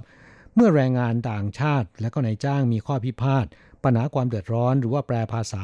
[0.55, 3.45] เมื่อแรงงานต่างชาติและก็นายจ้างมีข้อพิพาท
[3.83, 5.63] ปัญหาความเดือดร้อนหรือว่าแปลภาษา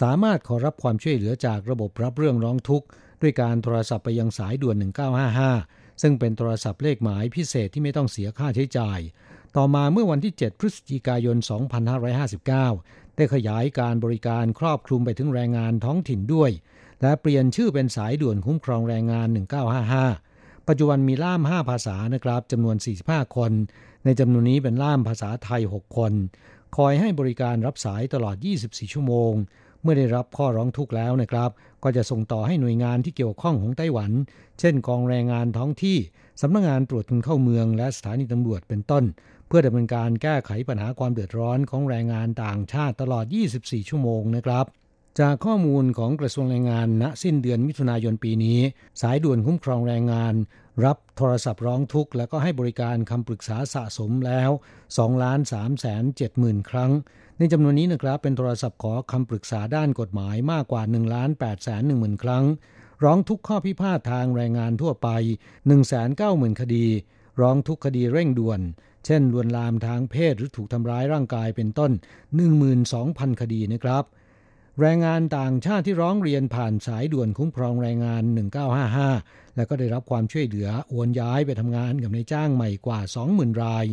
[0.00, 2.86] สามารถขอรับความช่วยเหลือจากระบบรับเรื่องร้องทุกข์
[3.22, 4.76] ด้วยการโทรศัพท์ไปยังสายด่วน
[5.38, 9.00] 1955 ซึ่งเป็นโทรศัพท์เลขหมายพิเศษที่ไม่ต้องเสียค่าใช้จ่าย
[9.56, 11.36] ต่อมาเมื่อวันที่ 7 พฤศจิกายน
[12.26, 16.50] 2559 ได้ขยายการบริการครอบคลุมไปถึงแรงงานท้องถิ่นด้วย
[17.02, 20.27] และเปลี่ยนชื่อเป็นสายด่วนคุ้มครองแรงงาน 1955
[20.68, 23.52] ปัจจุบันมีล่าม 5 ภาษานะครับจำนวน 45 คน
[24.04, 26.12] ในจำนวนนี้เป็นล่ามภาษาไทย 6 คน
[26.76, 29.32] คอยให้บริการรับสายตลอด 24 ชั่วโมง
[29.82, 31.50] เมื่อได้รับข้อร้องทุกข์แล้วนะครับ
[31.84, 34.12] ก็จะส่งต่อให้หน่วยงานที่เกี่ยวข้องของไต้หวัน
[34.60, 35.98] เช่นกองแรงงานท้องที่
[36.40, 39.04] สำนักงงานตรวจคนเข้าเมือง และสถานีตำรวจเป็นต้น
[39.46, 43.24] เพื่อดำเนินการแก้ไขปัญหาความเดือดร้อนของแรงงานต่างชาติตลอด
[43.58, 44.66] 24 ชั่วโมงนะครับ
[45.20, 48.58] จากข้อมูลของกระทรวงแรงงานณสิ้นเดือนมิถุนายนปีนี้
[49.00, 50.34] สายด่วนคุ้มครองแรงงาน
[50.84, 54.50] รับโทรศัพท์ร้องทุกข์ และก็ให้บริการคำปรึกษาสะสมแล้ว
[54.86, 56.92] 2ล้าน3แสน7หมื่นครั้ง
[57.38, 62.44] ในจำนวนนี้นะครับเป็นโทรศัพท์ขอคำปรึกษาด้านกฎหมายมากกว่า1ล้าน8แสน1หมื่นครั้ง
[63.04, 65.08] ร้องทุกข้อพิพาททางแรงงานทั่วไป
[65.44, 65.82] 1 9 0 0
[66.42, 66.86] 0 0 คดี
[67.40, 68.60] ร้องทุกคดีเร่งด่วน
[69.04, 71.92] เช่นลวนลามทางเพศหรือถูกทำร้ายร่างกายเป็นต้น
[72.66, 74.04] 12,000 คดีนะครับ
[74.82, 78.22] แรงงานต่างชาติที่ร้องเรียนผ่านสายด่วนคุ้มครองแรงงาน
[78.88, 83.00] 1955 และก็ได้รับความช่วยเหลือโอนย้ายไปทำงานกับนายจ้างใหม่กว่า
[83.30, 83.84] 20,000 ราย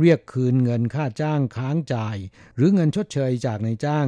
[0.00, 2.16] เรียกคืนเงินค่าจ้างค้างจ่าย
[2.56, 4.06] หรือเงินชดเชยจากนายจ้าง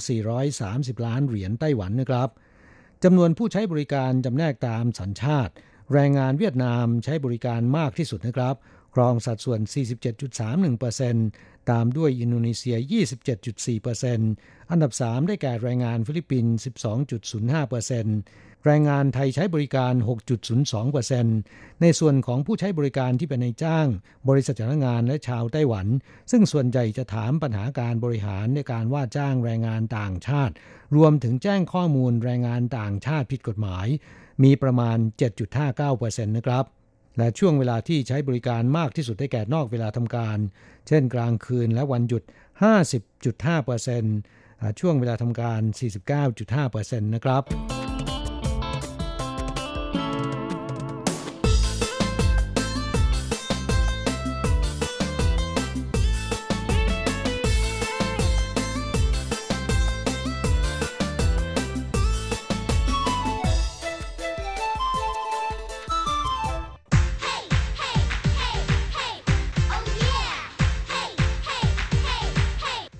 [0.00, 2.28] 1,430 ล้านเหรียญไต้หวันนะครับ
[3.04, 5.52] จำนวนผู้ใช้บริการจำแนกตามสัญชาติ
[5.92, 8.54] แรงงานเวียดนามใช้บริการมากที่สุดนะครับ
[8.94, 9.60] ครองสัดส่วน
[11.04, 12.76] 47.31% ตามด้วยอินโดนีเซีย
[13.52, 16.54] 27.4%อันดับ 3 ได้แก่แรงงานฟิลิปปินส์
[17.42, 19.94] 12.05%แรงงานไทยใช้บริการ
[20.68, 23.86] 6.02%ในส่วนของผู้ใช้บริการที่เป็นนายจ้าง
[24.28, 25.86] บริษัทจ้างงานและชาวไต้หวัน
[26.30, 30.54] ซึ่งส่วนใหญ่จะถามปัญหาการบริหารในการว่าจ้างแรงงานต่างชาติ
[30.96, 33.86] รวมถึงแจ้งข้อมูลแรงงานต่างชาติผิดกฎหมาย
[34.44, 34.98] มีประมาณ
[35.62, 36.64] 7.59%นะครับ
[37.18, 40.38] และช่วงเวลาที่ใช้บริการมากที่สุดได้แก่นอกเวลาทำการ
[40.88, 42.22] เช่นกลางคืนและวันหยุด
[43.10, 45.60] 50.5%ช่วงเวลาทำการ
[46.34, 47.83] 49.5%นะครับ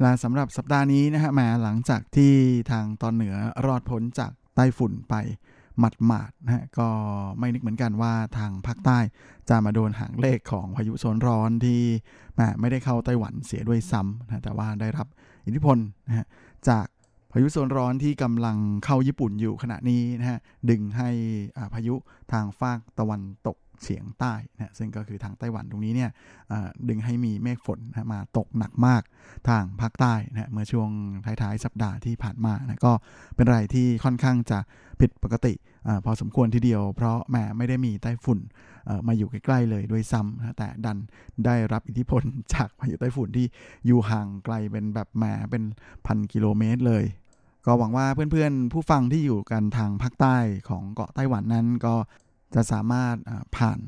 [0.00, 2.32] แลาสำหรับสัปดาห์นี้นะฮะมาหลังจากที่
[2.70, 3.36] ทางตอนเหนือ
[3.66, 5.14] รอดพ้นจากไต้ฝุ่นไป
[5.78, 6.88] หมัดหมาดนะฮะก็
[7.38, 8.98] ไม่นึกเหมือนกันว่าทางภาคใต้
[9.48, 11.82] จะมาโดนหางเลขของพายุโซนร้อนที่
[12.60, 15.06] ไม่ได้เข้าไต้หวันเสียด้วยซ้ำนะแต่ว่าได้รับ
[15.46, 15.78] อิทธิพล
[16.08, 16.26] นะฮะ
[16.68, 16.86] จาก
[17.32, 20.38] พายุโซนร้อนที่กำลังเข้าญี่ปุ่นอยู่ขณะนี้นะฮะ
[20.70, 21.10] ดึงให้
[21.74, 21.94] พายุ
[22.32, 26.10] ทางฝากตะวันตก เฉียงใต้นะซึ่งก็คือทางไต้หวันตรงนี้เนี่ย
[26.88, 29.02] ดึงให้มีเมฆฝนนะมาตกหนักมาก
[29.48, 30.90] ทางภาคใต้นะเมื่อช่วง
[31.24, 32.92] ท้ายๆ สัปดาห์ที่ผ่านมานะก็
[33.34, 34.58] เป็นอะไรที่ค่อนข้างจะ
[35.00, 35.54] ผิดปกติ
[35.88, 38.38] อพอสมควรทีเดียว เพราะแหมไม่ได้มีไต้ฝุ่น
[39.06, 40.98] มาอยู่ใกล้ๆเลยด้วยซ้ำนะแต่ดัน
[41.46, 42.22] ได้รับอิทธิพล
[42.54, 43.46] จากพายุไต้ฝุ่นที่
[43.86, 45.62] อยู่ห่างไกลเป็นแบบแหมเป็น
[46.06, 47.04] พันกิโลเมตรเลย
[47.66, 50.36] ก็หวังว่าเพื่อนๆ ผู้ฟังที่อยู่กันทางภาคใต้
[50.68, 51.94] ของเกาะไต้หวันนั้นก็
[52.54, 53.14] จะสามารถ
[53.56, 53.78] ผ่าน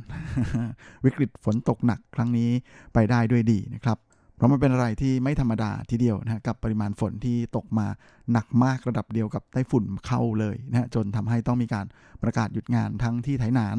[1.04, 2.50] วิกฤตฝนตกหนักครั้งนี้
[2.94, 3.98] ไปได้ด้วยดีนะครับ
[4.36, 7.86] เพราะมันเป็นอะไรที่ไม่ธรรมดาทีเดียวนะกับปริมาณฝนที่ตกมา
[8.32, 11.86] หนักมากระดับเดียวกับไต้ฝุ่นเข้าเลยนะจนทำให้ต้องมีการ
[12.22, 13.76] ประกาศหยุดงานทั้งที่ไถหนาน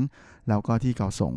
[0.49, 1.33] แล้วก็ที่เกาสง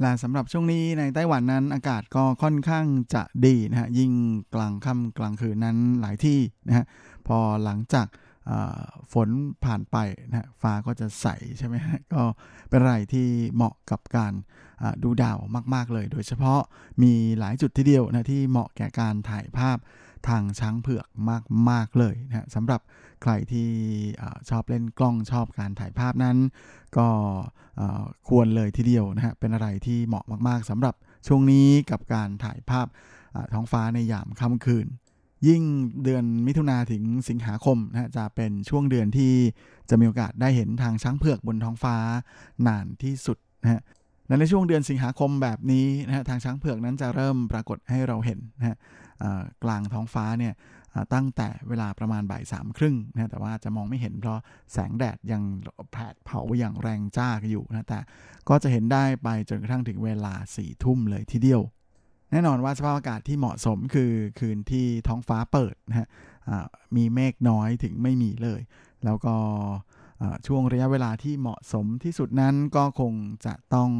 [0.00, 4.12] และสำหรับช่วงนี้ในไต้หวันนั้นอากาศก็ค่อนข้างจะดีนะฮะยิ่ง
[4.54, 6.38] กลางค่ำกลางคืนนั้นหลายที่
[6.68, 6.84] นะฮะ
[7.26, 8.06] พอหลังจาก
[9.12, 9.28] ฝน
[9.64, 9.96] ผ่านไป
[10.28, 11.26] นะฟ้าก็จะใส
[11.58, 11.74] ใช่ไหม
[12.14, 12.22] ก็
[12.68, 14.32] เป็นอะไรที่เหมาะกับการ
[15.02, 15.38] ดูดาว
[15.74, 16.60] มาก ๆ เลย โดยเฉพาะ
[17.02, 19.78] มีหลายจุดที่เดียวนะที่เหมาะแก่การถ่ายภาพ
[20.28, 21.06] ทางช้างเผือก
[21.70, 22.80] มาก ๆ เลยนะสำหรับ
[23.22, 23.68] ใครที่
[24.50, 26.36] ชอบเล่นกล้องชอบการถ่ายภาพนั้น
[26.96, 27.08] ก็
[28.28, 30.94] ควรเลยทีเดียวนะฮะเป็นอะไรที่เหมาะมาก ๆสำหรับ
[31.26, 32.86] ช่วงนี้กับการถ่ายภาพ
[33.52, 34.86] ท้องฟ้าในยามค่ำคืน
[35.48, 35.62] ยิ่ง
[36.04, 39.32] เดือนมิถุนาถึงสิงหาคมนะจะเป็นช่วงเดือนที่
[39.90, 41.96] จะมีโอกาสได้เห็นทางช้างเผือกบนท้องฟ้า
[42.66, 43.82] นานที่สุดนะฮะ
[44.28, 48.76] และในช่วงเดือนสิงหาคมแบบนี้นะฮะทางช้างเผือกนั้นจะเริ่มปรากฏให้เราเห็นนะฮะ
[49.64, 50.54] กลางท้องฟ้าเนี่ย
[51.14, 54.38] ตั้งแต่เวลาประมาณบ่ายสามครึ่งนะแต่ว่าจะมองไม่เห็นเพราะ
[54.72, 55.42] แสงแดดยัง
[55.92, 57.98] แผดเผาอย่างแรงจ้าอยู่นะแต่
[58.48, 61.62] ก็จะเห็นได้ไปจนกระทั่งถึงเวลาสี่ทุ่มเลยทีเดียว
[62.34, 66.08] แน่นอนว่าสภาพอากาศที่เหมาะสมคือคืนที่ท้องฟ้าเปิดนะฮะ
[66.96, 68.60] มีเมฆน้อยถึงไม่มีเลย
[69.04, 69.34] แล้วก็
[70.46, 73.12] ช่วงระยะเวลาที่เหมาะสมที่สุดนั้นก็คง
[73.46, 73.90] จะต้อง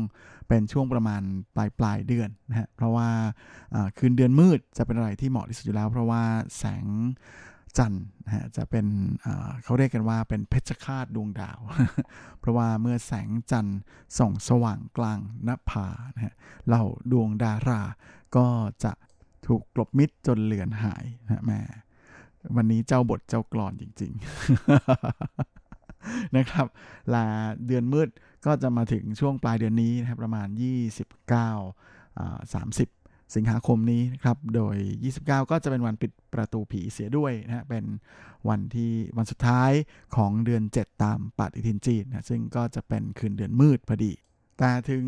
[0.48, 1.22] เป็นช่วงประมาณ
[1.56, 3.08] ปลายปลายเดือนนะฮะเพราะว่า
[3.98, 6.22] คืนเดือนมืดจะเป็นอะไรที่เหมาะที่สุดอยู่แล้ว เพราะว่า
[6.58, 6.84] แสง
[7.78, 8.86] จันทร์นะฮะจะเป็น
[9.62, 11.58] เขาเรียกกันว่าเป็นเพชฌฆาตดวงดาว
[12.40, 13.80] เพราะว่าเมื่อแสงจันทร์
[14.18, 16.34] ส่องสว่างกลางนภานะฮะ
[16.66, 17.82] เหล่าดวงดารา
[18.36, 18.46] ก็
[18.84, 18.92] จะ
[19.46, 21.60] ถูกกลบมิดจนเหลือนหายนะแม่
[22.56, 24.12] วันนี้เจ้าบทเจ้ากรอนจริง
[25.44, 26.66] ๆ นะครับ
[27.14, 27.24] ลา
[27.66, 28.08] เดือนมืด
[28.46, 30.60] ก็จะมาถึงช่วงปลายเดือนนี้นะครับประมาณ 29
[32.54, 33.03] 30
[33.34, 37.84] สิงหาคมนี้นะครับ โดย 29 ก็จะเป็นวันปิดประตูผีเสียด้วยนะฮะ เป็น
[38.48, 39.72] วันที่วันสุดท้าย
[40.16, 44.12] ของเดือน 7 ตามปฏิทินจีนนะ ซึ่งก็จะเป็นคืนเดือนมืดพอดี
[44.58, 45.06] แต่ถึง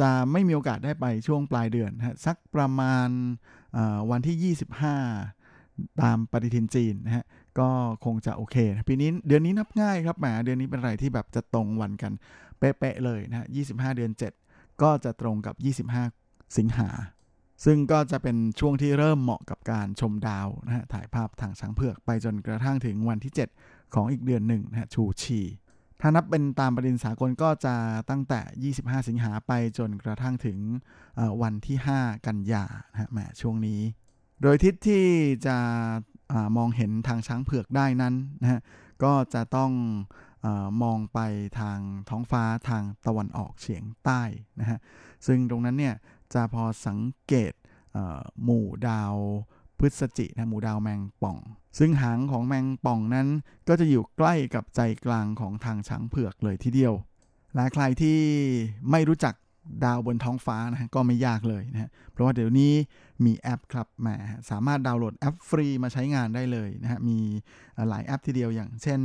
[0.00, 3.08] จะไม่มีโอกาสได้ไปช่วงปลายเดือนฮะสักประมาณ
[4.10, 4.54] วันที่
[5.24, 7.24] 25 ตามปฏิทินจีนนะฮะ
[7.58, 7.68] ก็
[8.04, 8.56] คงจะโอเค
[8.88, 12.12] ปีนี้เดือนนี้นับง่ายครับแหมเดือนนี้เป็นอะไรที่แบบจะตรงวันกัน
[12.58, 14.10] เป๊ะๆเลยนะฮะ25 เดือน
[14.44, 16.90] 7 ก็จะตรงกับ 25 สิงหา
[17.64, 23.32] ซึ่งก็จะเป็นช่วงที่เริ่มเหมาะกับการชมดาวนะฮะถ่ายภาพทางช้างเผือกไปจนกระทั่งถึงวันที่
[23.62, 25.40] 7 ของอีกเดือนหนึ่งนะฮะชูชี
[26.00, 27.74] ถ้านับเป็นตามประเด็นสากลก็จะ
[28.10, 30.58] ตั้งแต่ 25 สิงหาไปจนกระทั่งถึง
[31.42, 33.80] วันที่ 5 กันยานะฮะแหมช่วงนี้
[34.42, 35.04] โดยทิศที่
[35.46, 35.56] จะ
[36.32, 38.60] อมองเห็นทางช้างเผือกได้นั้นนะฮะ
[39.04, 39.72] ก็จะต้อง
[40.44, 40.46] อ
[40.82, 41.18] มองไป
[41.60, 41.78] ทาง
[42.08, 44.22] ท้องฟ้าทางตะวันออกเฉียงใต้
[44.60, 44.78] นะฮะ
[45.26, 45.94] ซึ่งตรงนั้นเนี่ย
[46.34, 47.52] จะพอสังเกต
[48.44, 49.14] หมู่ดาว
[49.78, 51.38] พฤศจิกนะหมู่ดาวแมงป่อง
[51.78, 53.28] ซึ่งหางของแมงป่องนั้น
[53.68, 56.94] ก็จะอยู่ใกล้กับใจกลางของทางช้างเผือกเลยทีเดียว
[57.54, 58.18] และใครที่
[58.90, 59.34] ไม่รู้จัก
[59.84, 62.72] ดาวบนท้องฟ้านะก็ไม่ยากเลยนะเพราะว่าเดี๋ยวนี้
[63.24, 64.08] มีแอปครับแหม
[64.50, 67.18] สามารถดาวน์โหลดแอปฟรีมาใช้งานได้เลยนะฮะมี
[67.88, 69.00] หลายแอปทีเดียวอย่างเช่น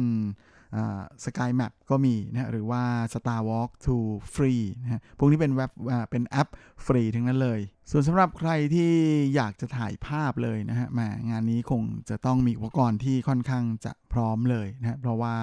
[1.26, 3.95] Sky Map ก็มีนะหรือว่า Star Walk 2
[4.34, 5.71] Free นะพวกนี้เป็นเว็บ
[6.09, 6.47] เป็นแอป
[6.86, 7.59] ฟรีทั้งนั้นเลย
[7.91, 8.91] ส่วนสำหรับใครที่
[9.36, 10.99] อยากจะถ่ายภาพเลยนะฮะม
[11.30, 15.36] งานนี้คงจะต้องมีอุปกรณ์ที่ค่อนข้างจะพร้อมเลยนะเพราะว่า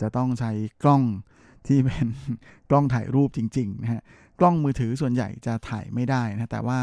[0.00, 0.52] จะต้องใช้
[0.82, 1.02] กล้อง
[1.66, 2.06] ที่เป็น
[2.70, 4.02] กล้องถ่ายรูปจริงๆนะฮะ
[4.40, 6.80] กล้องมือถือส่วนใหญ่จะถ่ายไม่ได้นะแต่ว่า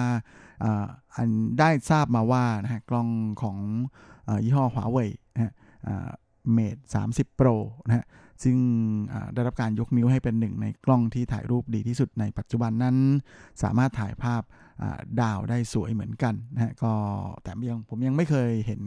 [1.15, 1.29] อัน
[1.59, 3.07] ได้ทราบมาว่านะฮะกล้อง
[3.41, 3.57] ของ
[4.43, 5.51] ยี่ห้อหัวเว่ยนะฮะ
[6.53, 6.77] เมด
[7.11, 7.55] 30 Pro
[7.87, 8.05] นะฮะ
[8.43, 8.57] ซึ่ง
[9.33, 12.95] ได้รับการยกนิ้วให้เป็นหนึ่งในกล้องที่ถ่ายรูปดีที่สุดในปัจจุบันนั้น
[13.63, 14.41] สามารถถ่ายภาพ
[15.21, 16.93] ดาวได้สวยเหมือนกันนะฮะก็
[17.43, 18.81] แต่ยังผมยังไม่เคยเห็น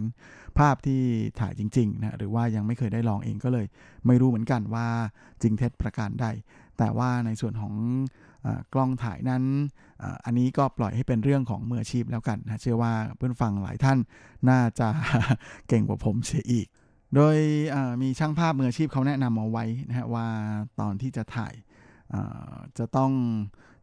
[0.59, 1.01] ภาพที่
[1.41, 3.67] ถ่ายจริงๆนะหรือว่ายังไม่เคยได้ลองเองก็เลย
[4.07, 4.87] ไม่รู้เหมือนกันว่า
[5.43, 6.27] จริงเท็จประการใด
[6.79, 7.75] แต่ว่าในส่วนของ
[8.75, 9.45] กล้องถ่ายนั้น
[10.25, 13.99] อันนี้ก็ปล่อยให้เป็นเรื่องของมืออาชีพแล้วกันนะเชื่อว่าเพื่อนฟังหลายท่าน
[14.51, 14.89] น่าจะ
[15.69, 16.69] เก่งกว่าผมเสียอีก
[17.15, 17.37] โดย
[18.03, 20.29] มีช่างภาพมืออาชีพเขาแนะนำเอาไว้นะฮะว่า
[20.81, 21.55] ตอนที่จะถ่าย
[22.79, 23.13] จะต้อง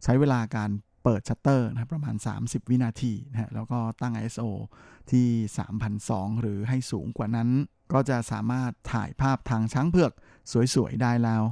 [0.04, 0.70] ใช้เวลาการ
[1.04, 4.44] เปิดชัตเตอร์นะประมาณ 30 วินาทีนะฮะแล้วก็ตั้ง ISO
[5.12, 5.28] ที่
[5.88, 7.50] 3,200 หรือให้สูงกว่านั้น
[7.94, 10.12] ก็จะสามารถถ่ายภาพทางช้างเผือก
[10.76, 11.44] สวยๆ ได้แล้ว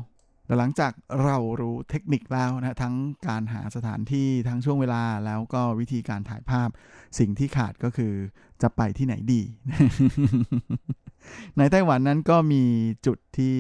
[0.50, 0.91] แต่หลังจาก
[1.26, 2.95] เรารู้เทคนิคแล้วนะทั้ง
[3.28, 6.70] การหาสถานที่ทั้งช่วงเวลาแล้วก็วิธีการถ่ายภาพ
[7.20, 8.14] สิ่งที่ขาดก็คือ
[8.62, 9.41] จะไปที่ไหนดี
[11.58, 12.64] ในไต้หวันนั้นก็มี
[13.06, 13.56] จุดที่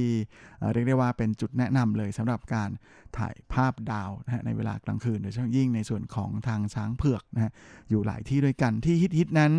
[0.73, 2.69] เรียกได้ว่าเป็นจุดแนะนำเลยสำหรับการ
[3.17, 7.51] ถ่ายภาพดาวนะในเวลากลางคืนโดยเฉพาะยิ่งในส่วนของทางช้างเผือกนะฮะ
[7.89, 9.51] อยู่หลายที่ด้วยกันที่ฮิตๆนั้น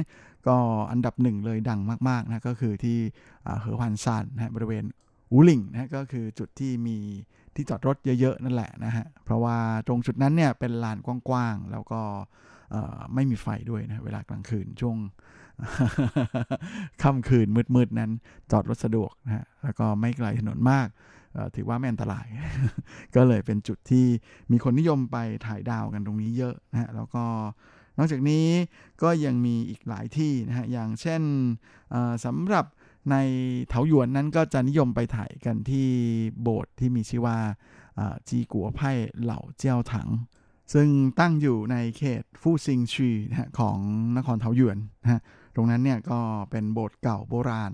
[0.48, 0.56] ก็
[0.90, 2.98] อันดับหนึ่งเลยดังมากๆนะก็คือที่
[3.60, 4.84] เหอพันซานนะบริเวณ
[5.32, 6.98] อูหลิงนะก็คือจุดที่มี
[7.54, 9.56] ที่จอดรถเยอะ ๆ นั่นแหละนะฮะ เพราะว่า
[9.86, 12.00] ตรงจุดนั้นเนี่ยเป็นลานกว้างๆ แล้วก็
[13.14, 14.96] ไม่มีไฟด้วยนะ เวลากลางคืนช่วง
[17.02, 18.10] ค่ำคืนมืดๆ นั้น
[18.50, 20.88] จอดรถสะดวกนะฮะ แล้วก็ไม่ไกลถนนมาก
[21.56, 22.26] ถือว่าไม่อันตราย
[23.16, 24.06] ก็เลยเป็นจุดที่
[24.50, 25.16] มีคนนิยมไป
[25.46, 27.24] ถ่ายดาวกันตรงนี้เยอะนะฮะ แล้วก็
[27.98, 28.46] นอกจากนี้
[29.02, 31.22] ก็ยังมีอีกหลายที่นะฮะ อย่างเช่น
[32.24, 32.64] สำหรับ
[33.10, 33.16] ใน
[33.68, 35.88] เถาหยวนนั้นก็จะนิยมไปถ่ายกันที่
[36.42, 37.38] โบสถ์ที่มีชื่อว่า
[38.28, 38.90] จีกัวไพ่
[39.22, 40.08] เหล่าเจ้าถัง
[40.72, 40.88] ซึ่ง
[41.20, 43.78] ตั้งอยู่ในเขตฟู่ซิงชีนะของ
[44.16, 45.20] นครเถาหยวนนะฮะ
[45.54, 46.20] ตรงนั้นเนี่ยก็
[46.50, 47.72] เป็นโบสถ์เก่าโบราณ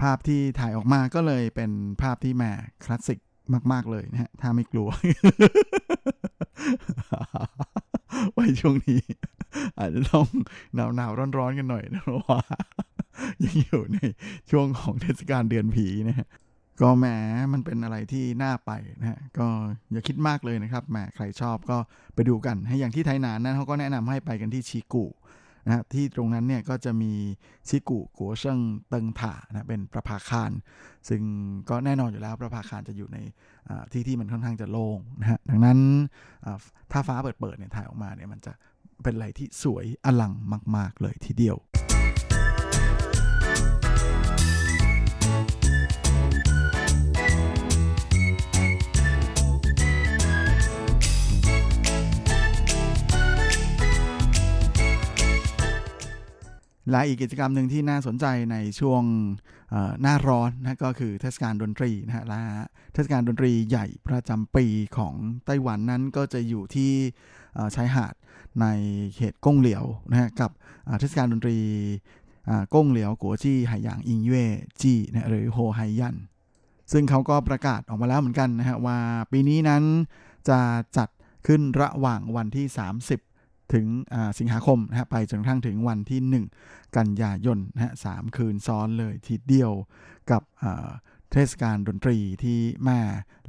[0.00, 1.70] ภาพที่ถ่ายออกมาก็เลยเป็น
[2.02, 2.44] ภาพที่แหม
[2.84, 3.18] คลาสสิก
[3.72, 4.88] มาก ๆ เลยนะฮะ ถ้าไม่กลัว
[8.32, 9.00] ไว้ช่วงนี้
[9.78, 10.26] อาจจะต้อง
[10.74, 12.40] หนาวหนาวร้อน ๆ กันหน่อยนะเพราะว่า
[13.44, 13.98] ยังอยู่ใน
[14.50, 16.28] ช่วงของเทศกาลเดือนผีนะฮะ
[16.80, 17.06] ก็แหม
[17.52, 18.70] มันเป็นอะไรที่น่าไป
[19.00, 19.46] นะฮะก็
[19.92, 21.78] อย่าคิดมากเลยนะครับแหมใครชอบก็
[22.14, 25.04] ไปดูกันให้อย่างที่ไทยนานนั้นเขาก็แนะนำให้ไปกันที่ชีกู
[25.66, 27.12] นะที่ตรงนั้นเนี่ยก็จะมี
[27.68, 28.58] ชิกุกัวเชิง
[28.88, 30.50] เติงถานะเป็นประภาคาร
[31.08, 31.22] ซึ่ง
[31.70, 33.18] ก็แน่นอนอยู่แล้วประภาคารจะอยู่ใน
[33.92, 35.78] ที่ที่มันค่อนข้างจะโล่งนะฮะดังนั้น
[36.92, 38.52] ถ้าฟ้าเปิดๆเนี่ยถ่ายออกมาเนี่ยมันจะ
[39.02, 40.32] เป็นอะไรที่สวยอลัง
[40.76, 41.56] มาก ๆ เลยทีเดียว
[56.90, 59.02] และอีกกิจกรรมหนึ่งที่น่าสนใจในช่วง
[60.02, 62.40] หน้าร้อนนะก็คือเทศกาลดนตรีนะฮะและ
[62.92, 64.66] เทศกาลดนตรีใหญ่ประจำปี
[64.96, 65.14] ของ
[65.46, 66.92] ไต้หวันนั้นก็จะอยู่ที่
[67.74, 68.14] ชายหาด
[68.60, 68.66] ใน
[69.14, 70.50] เขตก้งเหลียวนะฮะกับ
[70.98, 71.58] เทศกาลดนตรี
[72.74, 74.46] ก้งเหลียวกัวจี้ไหหยางอิงเย่
[74.80, 76.16] จี้นะหรือโฮไฮยัน
[76.92, 78.98] ซึ่งเขาก็ประกาศออกมาแล้วเหมือนกันนะฮะว่า
[79.32, 79.82] ปีนี้นั้น
[80.48, 80.58] จะ
[80.96, 81.08] จัด
[81.46, 82.66] ขึ้นระหว่างวันที่
[83.04, 83.27] 30
[83.72, 83.86] ถึง
[84.38, 89.72] สิงหาคมนะฮะไปจนกระทั่งถึงวันที่ 1 กันยายนนะฮะสามคืนซ้อนเลยทีเดียว
[90.30, 90.42] กับ
[91.32, 92.98] เทศกาลดนตรีที่แม่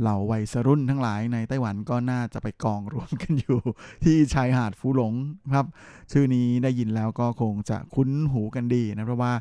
[0.02, 3.60] เหล่าวัยรุ่นทั้งหลายในไต้หวันก็น่าจะไปกองรวมกันอยู่
[4.04, 5.14] ที่ชายหาดฟูหลง
[5.56, 5.68] ครับ
[6.12, 9.34] ชื่อนี้ได้ยินแล้วก็คงจะคุ้นหูกันดีนะ เพราะว่า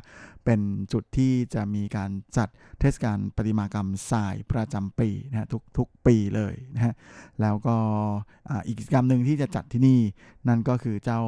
[0.49, 6.93] เป็นจุดที่จะมีการจัดเทศกาลประติมากรรมทรายประจำปีนะทุกทุกปีเลยนะฮะ
[7.41, 7.75] แล้วก็
[8.67, 9.99] อีกกิจกรรมหนึ่งที่จะจัดที่นี่
[10.47, 11.21] นั่นก็คือเจ้า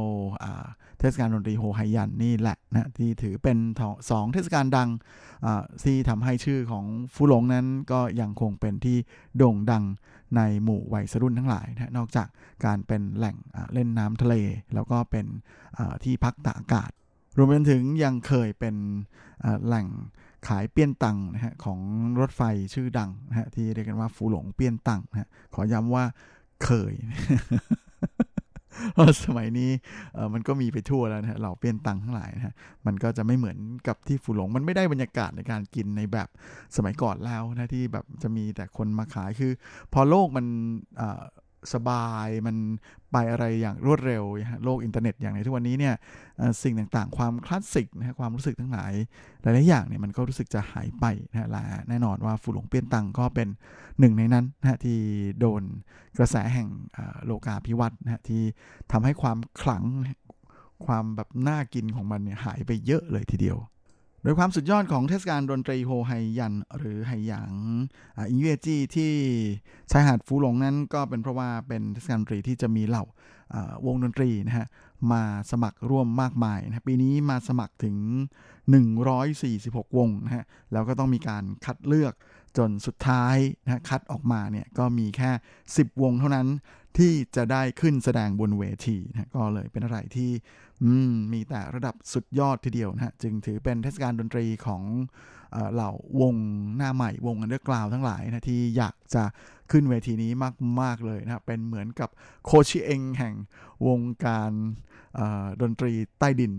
[1.00, 3.58] เทศกาลดนตรีโฮไฮยันนี่แหละนะที่ถือเป็น
[4.10, 4.90] สองเทศกาลดัง
[5.84, 8.98] ที่ทำให้ชื่อของฟูหลงนั้นก็ยังคงเป็นที่
[9.38, 9.84] โด่งดัง
[10.36, 12.28] ในหมู่วัยรุ่นทั้งหลายนะนอกจาก
[12.66, 13.36] การเป็นแหล่ง
[13.74, 14.36] เล่นน้ำทะเล
[14.74, 15.26] แล้วก็เป็น
[16.04, 16.92] ที่พักตากอากาศ
[17.38, 18.76] รวมไปถึงยังเคยเป็น
[19.66, 19.88] แหล่ง
[20.48, 21.80] ขายเปี้ยนตังนะฮะของ
[22.20, 22.42] รถไฟ
[22.74, 26.04] ชื่อดังนะฮะที่เรียกกันว่าฟูหลงเปี้ยนตังนะฮะขอย้ำว่า
[26.64, 26.94] เคย
[28.94, 29.72] เพราะสมัยนี้
[30.34, 32.54] มันก็มีไปทั่วแล้วนะเหล่า 便當ทั้งหลายนะฮะ
[32.86, 33.58] มันก็จะไม่เหมือน
[33.88, 36.30] กับที่ฝูหลง มันไม่ได้บรรยากาศในการกินในแบบ
[36.76, 39.52] สมัยก่อนแล้วนะที่แบบจะมีแต่คนมาขายคือ
[39.94, 40.46] พอโลกมัน
[41.74, 42.56] สบายมัน
[43.12, 44.24] ไปอะไรอย่างรวดเร็ว
[44.64, 45.96] โลกอินเทอร์เน็ตอย่างในทุกวันนี้เนี่ย
[46.64, 48.94] สิ่งต่างๆ ความคลาสสิกนะความรู้สึกทั้งหลาย
[49.42, 53.48] หลายๆอย่างเนี่ยมันก็รู้สึกจะหายไปนะและแน่นอนว่าฝูหลง 便當ก็เป็น
[54.00, 55.00] หนึ่งในนั้นนะที่
[55.40, 55.64] โดน
[56.18, 56.68] กระแสแห่ง
[57.26, 58.42] โลกาภิวัตน์นะที่
[58.92, 59.84] ทำให้ความขลัง
[60.86, 63.58] ความแบบน่ากินของมันเนี่ยหายไปเยอะเลยทีเดียว
[64.24, 67.54] โดยความสุดยอดของเทศกาลดนตรีโฮไฮยัน หรือไฮหยาง
[68.30, 69.12] อินเวจีที่
[69.92, 73.06] ชายหาดฟูหลงนั้นก็เป็นเพราะว่าเป็นเทศกาลดนตรีที่จะมีเหล่า
[73.86, 74.68] วงดนตรีนะฮะ
[75.12, 77.96] มาสมัครร่วมมากมายนะปีนี้มาสมัครถึง
[78.78, 82.14] 146 วงนะฮะแล้วก็ต้องมีการคัดเลือก
[82.58, 85.32] จนสุดท้ายนะคัดออกมาเนี่ยก็มีแค่
[85.68, 86.48] 10 วงเท่านั้น
[86.98, 90.32] ที่จะได้ขึ้นแสดงบนเวทีนะก็เลยเป็นอะไรที่
[91.34, 94.84] มีแต่ระดับสุดยอดทีเดียวนะฮะจึงถือเป็นเทศกาลดนตรีของ
[95.74, 96.36] เหล่าวง
[96.78, 99.24] หน้าใหม่วงอันเดอร์กราวทั้งหลายนะที่อยากจะ
[99.72, 100.32] ขึ้นเวทีนี้
[100.82, 102.10] มาก ๆ เลยนะเป็นเหมือนกับ
[102.46, 103.34] โคชิเองแห่ง
[103.88, 104.52] วงการ
[105.62, 106.54] ดนตรีใต้ดิน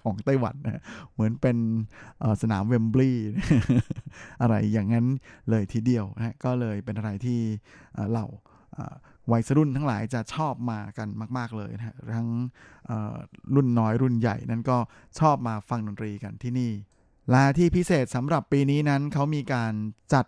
[0.00, 0.82] ของไต้หวันนะ
[1.12, 1.56] เหมือนเป็น
[2.42, 3.28] สนามเวมบลีย์
[4.40, 5.06] อะไรอย่างนั้น
[5.50, 7.40] เลยทีเดียวนะก็เลยเป็นอะไรที่
[8.10, 8.26] เหล่า
[9.32, 11.08] วัยรุ่นทั้งหลายจะชอบมากัน
[11.38, 12.28] มาก ๆ เลยนะทั้ง
[13.54, 14.78] รุ่นน้อยรุ่นใหญ่นั้นก็
[15.20, 16.72] ชอบมาฟังดนตรีกันที่นี่
[17.30, 19.72] และที่พิเศษสำหรับปีนี้นั้นเขามีการ
[20.14, 20.26] จัด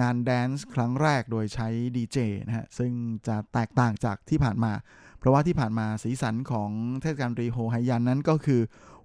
[0.00, 2.92] งานแดนซ์ครั้งแรกโดยใช้ดีเจนะฮะ ซึ่ง
[3.26, 4.72] จะแตกต่างจากที่ผ่านมา
[5.18, 6.70] เพราะว่าที่ผ่านมาสีสันของ
[7.00, 8.60] เทศกาลรีโฮไฮยันนั้นก็คือ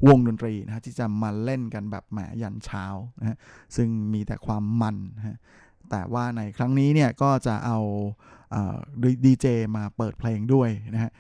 [0.07, 2.85] วงดนตรีนะฮะที่จะมาเล่นกันแบบแหมยันเช้า
[3.19, 3.37] นะฮะ
[3.75, 5.37] ซึ่งมีแต่ความมันนะฮะ
[5.89, 7.79] แต่ว่าในครั้งนี้เนี่ยก็จะเอา
[9.25, 9.45] ดีเจ
[9.77, 11.11] มาเปิดเพลงด้วยนะฮะ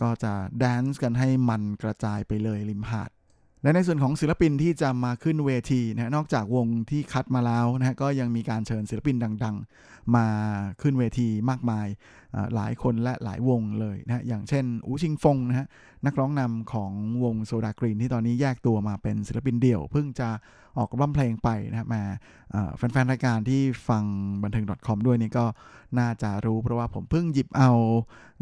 [0.00, 3.10] ก็จะแดนซ์กันให้มันกระจายไปเลยริมหาด
[3.62, 10.26] และในส่วนของศิลปินที่จะมาขึ้นเวทีนะนอกจากวงที่คัดมาแล้วนะฮะก็ยังมีการเชิญศิลปินดัง ๆ มา
[10.82, 11.86] ขึ้นเวทีมากมาย
[12.54, 15.66] หลายคนและหลายวงเลยนะอย่างเช่นอูชิงฟงนะฮะ
[16.06, 16.92] นักร้องนำของ
[17.24, 20.28] วงโซดากรีนที่ตอนนี้แยกตัวมาเป็นศิลปินเดี่ยว เพิ่งจะ
[20.78, 22.02] ออกร้องเพลงไปนะมา
[22.76, 24.04] แฟนๆ รายการที่ฟัง
[24.42, 25.44] บันเทิง .com ด้วยนี่ก็
[25.98, 27.70] น่าจะรู้เพราะว่าผมเพิ่งหยิบเอา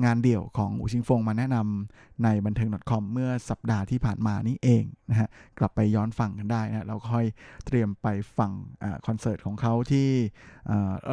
[0.04, 5.28] งานเดี่ยวของอูชิงฟงมาแนะนำในบันเทิง .com เมื่อสัปดาห์ที่ผ่านมานี้เองนะฮะ
[5.58, 7.26] กลับไปย้อนฟังกันได้นะเราค่อย
[7.66, 8.06] เตรียมไป
[8.38, 8.50] ฟัง
[8.82, 10.08] อคอนเสิร์ตของเขาที่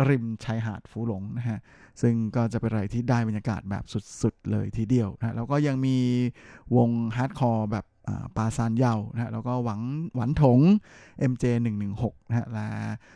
[0.10, 1.60] ริมชายหาดฟูหลงนะฮะ
[2.02, 3.84] ซึ่งก็จะเป็นอะไรที่ได้บรรยากาศแบบ
[4.22, 5.98] สุดๆ เลยทีเดียวนะแล้วก็ยังมี
[6.76, 7.86] วง hardcore แบบ
[8.36, 9.82] ปาซานเยานะแล้วก็หวัง
[10.16, 10.60] หวันถง
[11.32, 12.68] MJ116 นะฮะและ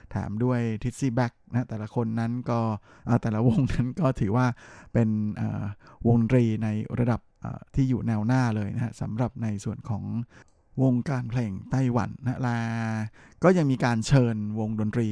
[0.10, 2.60] แถมด้วย Tizzy Bac นะแต่ละคนนั้นก็
[3.22, 4.46] แต่ละวงนั้นก็ถือว่า
[4.94, 5.10] เป็น
[6.08, 6.68] วงดนตรีใน
[7.00, 7.22] ระดับ
[7.76, 10.04] ที่อยู่แนวหน้าเลยนะฮะสำหรับในส่วนของ
[10.84, 12.58] วงการเพลงไต้หวันนะและ
[13.44, 15.08] ก็ยังมีการเชิญวงดนตรี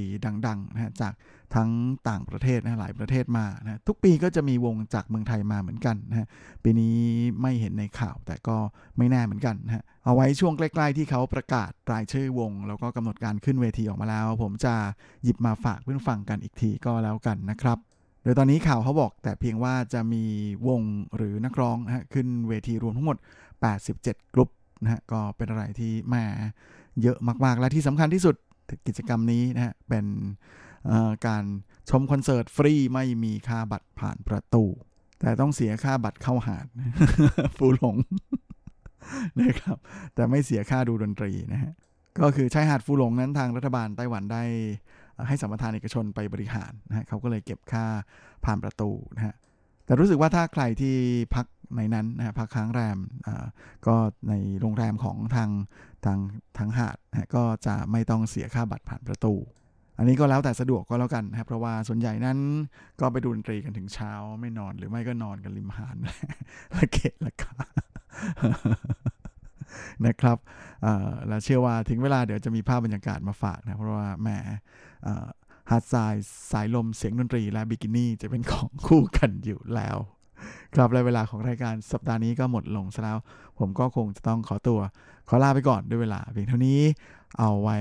[0.47, 1.13] ดังๆนะจาก
[1.55, 1.69] ทั้ง
[2.09, 6.27] ต่างประเทศนะหลายประเทศมานะทุกปีก็จะมีวงจากเมืองไทยมาเหมือนกันนะ
[6.63, 6.95] ปีนี้
[7.41, 8.57] ไม่เห็นในข่าวแต่ก็
[8.97, 14.73] ไม่แน่เหมือนกันนะเอาไว้ช่วงใกล้ๆที่เขาประกาศรายชื่อวง แล้วก็กำหนดการขึ้นเวทีออกมาแล้ว ผมจะ
[15.23, 17.77] หยิบมาฝากเพื่อนฟังกันอีกทีก็แล้วกันนะครับ
[18.23, 20.23] โดยตอนนี้ข่าวเขาบอกแต่เพียงว่าจะมี
[20.67, 20.81] วง
[21.15, 23.17] หรือนักร้องนะขึ้นเวทีรวมทั้งหมด
[23.75, 24.49] 87 กลุ่ม
[24.83, 26.23] นะฮะก็เป็นอะไรที่แม่
[27.01, 28.35] เยอะมากๆ และที่สำคัญที่สุด
[28.87, 30.05] กิจกรรมนี้นะฮะเป็น
[31.27, 31.43] การ
[31.89, 34.65] ชมคอนเสิร์ตฟรีไม่มีค่าบัตรผ่านประตู
[35.19, 36.65] แต่ต้องเสียค่าบัตรเข้าหาด
[37.57, 37.95] ฟูหลง
[39.41, 39.77] นะครับ
[40.15, 41.73] แต่ไม่เสียค่าดูดนตรีนะฮะ
[42.19, 44.43] ก็คือชายหาดฟูหลงนั้นทางรัฐบาลไต้หวันได้
[45.27, 47.85] ให้สัมปทานเอกชนไปบริหารนะฮะเขาก็เลยเก็บค่า
[48.45, 49.35] ผ่านประตูนะฮะ
[49.85, 50.95] แต่รู้สึกว่าถ้าใครที่
[51.35, 51.45] พัก
[51.77, 52.99] ในนั้นนะฮะพักค้างแรม
[53.87, 53.95] ก็
[54.29, 55.49] ในโรงแรมของทาง
[56.05, 56.19] ทาง
[56.57, 59.33] ทางหาดนะก็จะไม่ต้องเสียค่าบัตรผ่านประตู
[59.99, 62.37] อันนี้ก็แล้วแต่สะดวกก็แล้วกันนะครับ เพราะว่าส่วนใหญ่นั้น
[62.99, 65.95] ก็ไปดูดนตรีกันถึงเช้าไม่นอนหรือไม่ก็นอนกันริมหาด
[66.77, 67.55] ละเกะละกา
[70.05, 70.37] นะครับ
[71.27, 74.29] แล้วเชื่อว่าถึงเวลาเดี๋ยวจะมีภาพบรรยากาศมาฝากนะ เพราะว่าแหม
[75.69, 79.97] ฮาร์ดไซส์สายลมเสียงดนตรีและบิกินี่จะเป็นของคู่กันอยู่แล้ว
[80.75, 83.17] ครับและเวลาของรายการสัปดาห์นี้ก็หมดลงซะแล้ว
[83.59, 84.79] ผมก็คงจะต้องขอตัว
[85.27, 86.79] ขอลาไปก่อนด้วยเวลาเพียงเท่านี้
[87.38, 87.78] เอาไว้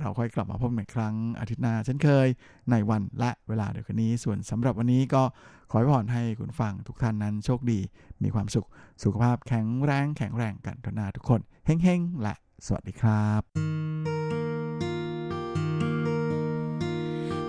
[0.00, 2.28] เราค่อยกลับมาพบกันอีกครั้งอาทิตย์หน้าเช่นเคย
[2.70, 5.22] ในวันและเวลาเดียวกันนี้ ส่วนสำหรับวันนี้ก็
[5.70, 7.80] ขอให้พรให้คุณฟังทุกท่านนั้นโชคดี
[8.22, 8.66] มีความสุข
[9.02, 12.34] สุขภาพแข็งแรงแข็งแรงกันทุกนาทุกคนเฮ้งๆและ
[12.66, 13.42] สวัสดีครับ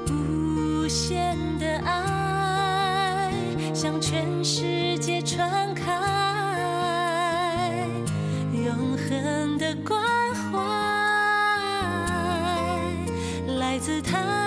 [0.07, 0.13] 无
[1.01, 1.01] 限
[1.61, 1.91] 的爱
[3.79, 4.09] 向全
[4.51, 4.53] 世
[5.05, 5.31] 界传
[5.81, 5.83] 开，
[8.65, 8.67] 永
[9.03, 10.94] 恒的光。
[13.76, 14.45] 孩子他。